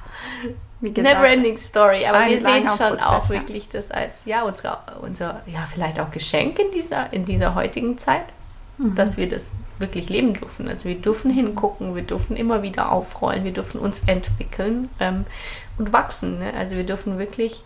[0.80, 2.06] wie gesagt, Never ending story.
[2.06, 6.10] Aber wir sehen schon Prozess, auch wirklich das als, ja, unsere, unser, ja, vielleicht auch
[6.10, 8.26] Geschenk in dieser, in dieser heutigen Zeit,
[8.78, 8.94] mhm.
[8.94, 10.68] dass wir das wirklich leben dürfen.
[10.68, 15.24] Also wir dürfen hingucken, wir dürfen immer wieder aufrollen, wir dürfen uns entwickeln ähm,
[15.78, 16.38] und wachsen.
[16.38, 16.52] Ne?
[16.54, 17.64] Also wir dürfen wirklich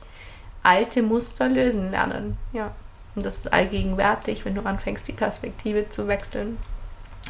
[0.63, 2.37] alte Muster lösen lernen.
[2.53, 2.73] Ja.
[3.15, 6.59] Und das ist allgegenwärtig, wenn du anfängst, die Perspektive zu wechseln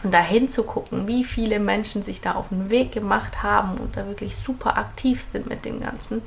[0.03, 4.07] und da hinzugucken, wie viele Menschen sich da auf den Weg gemacht haben und da
[4.07, 6.23] wirklich super aktiv sind mit dem Ganzen,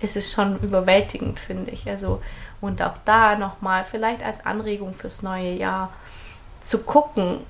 [0.00, 1.88] ist es schon überwältigend, finde ich.
[1.88, 2.22] Also,
[2.60, 5.92] und auch da nochmal vielleicht als Anregung fürs neue Jahr
[6.60, 7.40] zu gucken,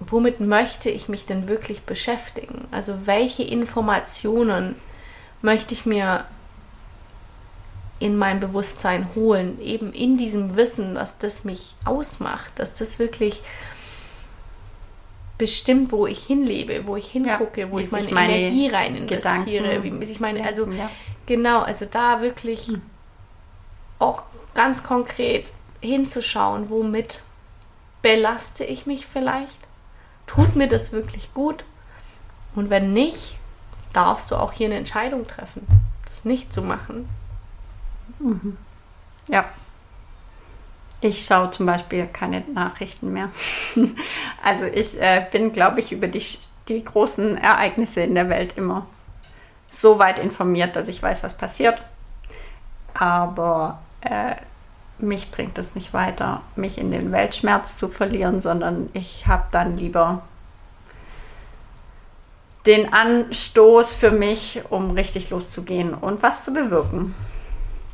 [0.00, 2.66] womit möchte ich mich denn wirklich beschäftigen?
[2.70, 4.76] Also welche Informationen
[5.42, 6.24] möchte ich mir
[8.00, 13.42] in mein Bewusstsein holen, eben in diesem Wissen, dass das mich ausmacht, dass das wirklich
[15.36, 19.82] bestimmt, wo ich hinlebe, wo ich hingucke, ja, wo ich meine, meine, Energie rein investiere,
[19.82, 20.90] wie ich meine, also ja.
[21.26, 22.70] genau, also da wirklich
[24.00, 24.22] auch
[24.54, 27.22] ganz konkret hinzuschauen, womit
[28.02, 29.60] belaste ich mich vielleicht?
[30.26, 31.64] Tut mir das wirklich gut?
[32.54, 33.36] Und wenn nicht,
[33.92, 35.66] darfst du auch hier eine Entscheidung treffen,
[36.06, 37.08] das nicht zu machen.
[38.18, 38.56] Mhm.
[39.28, 39.44] Ja.
[41.00, 43.30] Ich schaue zum Beispiel keine Nachrichten mehr.
[44.44, 46.24] also ich äh, bin, glaube ich, über die,
[46.68, 48.86] die großen Ereignisse in der Welt immer
[49.70, 51.80] so weit informiert, dass ich weiß, was passiert.
[52.94, 54.34] Aber äh,
[54.98, 59.76] mich bringt es nicht weiter, mich in den Weltschmerz zu verlieren, sondern ich habe dann
[59.76, 60.22] lieber
[62.66, 67.14] den Anstoß für mich, um richtig loszugehen und was zu bewirken.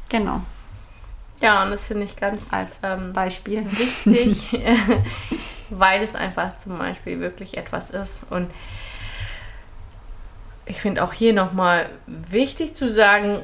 [0.08, 0.40] Genau.
[1.40, 4.50] Ja, und das finde ich ganz als ähm, Beispiel wichtig,
[5.70, 8.26] weil es einfach zum Beispiel wirklich etwas ist.
[8.30, 8.50] Und
[10.66, 13.42] ich finde auch hier nochmal wichtig zu sagen,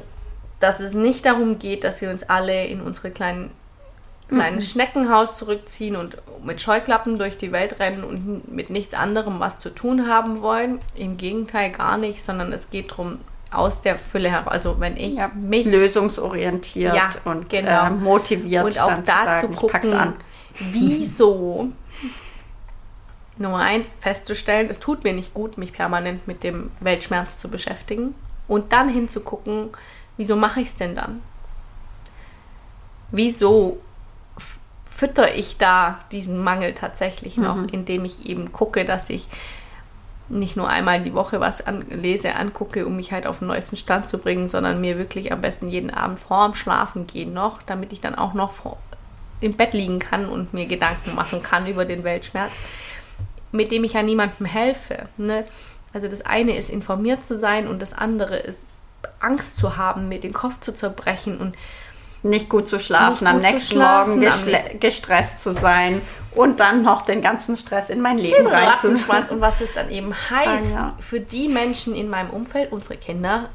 [0.61, 3.51] dass es nicht darum geht, dass wir uns alle in unsere kleinen
[4.31, 4.71] kleines mhm.
[4.71, 9.69] Schneckenhaus zurückziehen und mit Scheuklappen durch die Welt rennen und mit nichts anderem was zu
[9.69, 10.79] tun haben wollen.
[10.95, 13.19] Im Gegenteil gar nicht, sondern es geht darum,
[13.51, 17.87] aus der Fülle heraus, also wenn ich ja, mich lösungsorientiert ja, und genau.
[17.87, 20.13] äh, motiviert und auch da zu gucken,
[20.71, 21.67] wieso
[23.37, 28.15] Nummer eins festzustellen, es tut mir nicht gut, mich permanent mit dem Weltschmerz zu beschäftigen
[28.47, 29.71] und dann hinzugucken,
[30.17, 31.21] wieso mache ich es denn dann?
[33.11, 33.79] Wieso
[34.85, 37.69] fütter ich da diesen Mangel tatsächlich noch, mhm.
[37.69, 39.27] indem ich eben gucke, dass ich
[40.29, 43.75] nicht nur einmal die Woche was an, lese, angucke, um mich halt auf den neuesten
[43.75, 47.91] Stand zu bringen, sondern mir wirklich am besten jeden Abend vorm Schlafen gehen noch, damit
[47.93, 48.77] ich dann auch noch vor,
[49.39, 52.51] im Bett liegen kann und mir Gedanken machen kann über den Weltschmerz,
[53.51, 55.09] mit dem ich ja niemandem helfe.
[55.17, 55.45] Ne?
[55.93, 58.67] Also das eine ist informiert zu sein und das andere ist
[59.19, 61.55] Angst zu haben, mir den Kopf zu zerbrechen und
[62.23, 66.01] nicht gut zu schlafen, gut am nächsten schlafen, Morgen gestresst zu sein
[66.35, 69.29] und dann noch den ganzen Stress in mein Leben reinzuschmeißen.
[69.29, 70.93] Und was es dann eben heißt, ja.
[70.99, 73.49] für die Menschen in meinem Umfeld, unsere Kinder,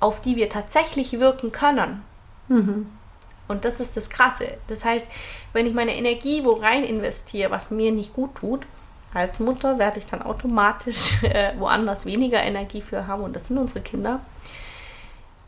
[0.00, 2.02] auf die wir tatsächlich wirken können.
[2.48, 2.90] Mhm.
[3.48, 4.48] Und das ist das Krasse.
[4.68, 5.10] Das heißt,
[5.52, 8.62] wenn ich meine Energie wo rein investiere, was mir nicht gut tut,
[9.12, 13.58] als Mutter werde ich dann automatisch äh, woanders weniger Energie für haben und das sind
[13.58, 14.20] unsere Kinder.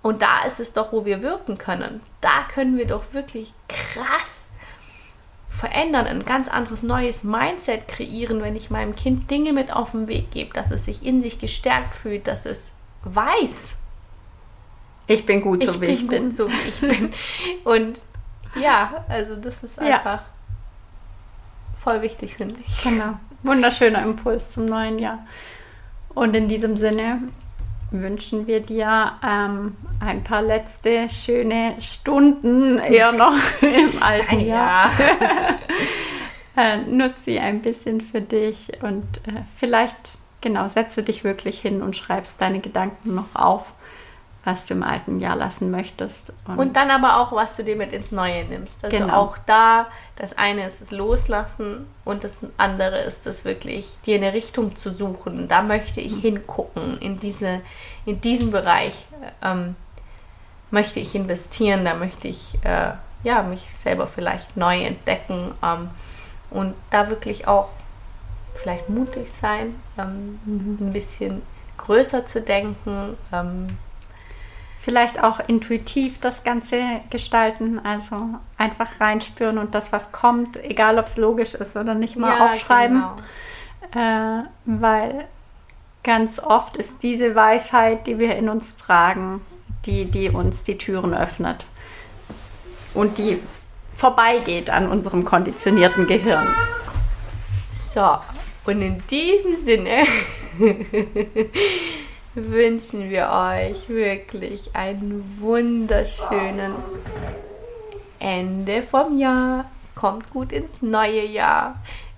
[0.06, 2.00] Und da ist es doch, wo wir wirken können.
[2.20, 4.46] Da können wir doch wirklich krass
[5.50, 10.06] verändern, ein ganz anderes neues Mindset kreieren, wenn ich meinem Kind Dinge mit auf den
[10.06, 13.78] Weg gebe, dass es sich in sich gestärkt fühlt, dass es weiß.
[15.08, 16.26] Ich bin gut, so ich wie ich bin.
[16.26, 17.12] Gut, so wie ich bin.
[17.64, 17.98] Und
[18.62, 20.26] ja, also das ist einfach ja.
[21.82, 22.82] voll wichtig, finde ich.
[22.84, 23.18] Genau.
[23.42, 25.26] Wunderschöner Impuls zum neuen Jahr.
[26.14, 27.22] Und in diesem Sinne
[27.90, 34.90] wünschen wir dir ähm, ein paar letzte schöne Stunden eher noch im alten Jahr.
[36.56, 39.96] äh, nutze sie ein bisschen für dich und äh, vielleicht,
[40.40, 43.72] genau, setze dich wirklich hin und schreibst deine Gedanken noch auf
[44.46, 46.32] was du im alten Jahr lassen möchtest.
[46.46, 48.84] Und, und, dann aber auch, was du dir mit ins Neue nimmst.
[48.84, 49.12] Also genau.
[49.12, 54.32] auch da, das eine ist das Loslassen und das andere ist das wirklich, dir eine
[54.32, 55.48] Richtung zu suchen.
[55.48, 57.60] Da möchte ich hingucken, in, diese,
[58.04, 59.06] in diesen Bereich
[59.42, 59.74] ähm,
[60.70, 62.92] möchte ich investieren, da möchte ich äh,
[63.24, 65.90] ja, mich selber vielleicht neu entdecken ähm,
[66.50, 67.70] und da wirklich auch
[68.54, 70.78] vielleicht mutig sein, ähm, mhm.
[70.80, 71.42] ein bisschen
[71.78, 73.76] größer zu denken, ähm,
[74.86, 76.80] vielleicht auch intuitiv das Ganze
[77.10, 82.16] gestalten, also einfach reinspüren und das, was kommt, egal ob es logisch ist oder nicht,
[82.16, 83.02] mal ja, aufschreiben.
[83.92, 84.40] Genau.
[84.40, 85.24] Äh, weil
[86.04, 89.40] ganz oft ist diese Weisheit, die wir in uns tragen,
[89.86, 91.66] die, die uns die Türen öffnet
[92.94, 93.40] und die
[93.92, 96.46] vorbeigeht an unserem konditionierten Gehirn.
[97.70, 98.18] So,
[98.66, 100.04] und in diesem Sinne
[102.36, 106.74] wünschen wir euch wirklich einen wunderschönen
[108.18, 109.64] Ende vom Jahr.
[109.94, 111.76] Kommt gut ins neue Jahr.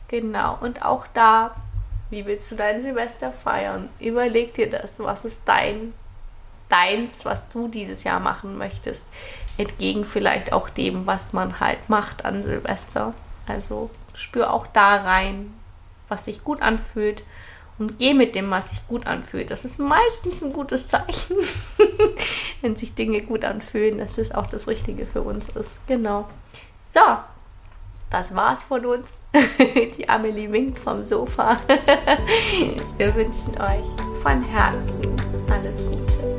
[0.08, 0.58] Genau.
[0.60, 1.54] Und auch da,
[2.10, 3.88] wie willst du dein Silvester feiern?
[4.00, 4.98] Überleg dir das.
[4.98, 5.94] Was ist dein,
[6.68, 9.06] deins, was du dieses Jahr machen möchtest?
[9.56, 13.14] Entgegen vielleicht auch dem, was man halt macht an Silvester.
[13.46, 15.54] Also spür auch da rein,
[16.08, 17.22] was sich gut anfühlt
[17.78, 19.50] und geh mit dem, was sich gut anfühlt.
[19.50, 21.36] Das ist meistens ein gutes Zeichen,
[22.60, 25.78] wenn sich Dinge gut anfühlen, dass es auch das Richtige für uns ist.
[25.86, 26.28] Genau.
[26.84, 27.00] So,
[28.10, 29.20] das war's von uns.
[29.98, 31.58] Die Amelie winkt vom Sofa.
[32.96, 33.86] Wir wünschen euch
[34.22, 35.16] von Herzen
[35.50, 36.37] alles Gute.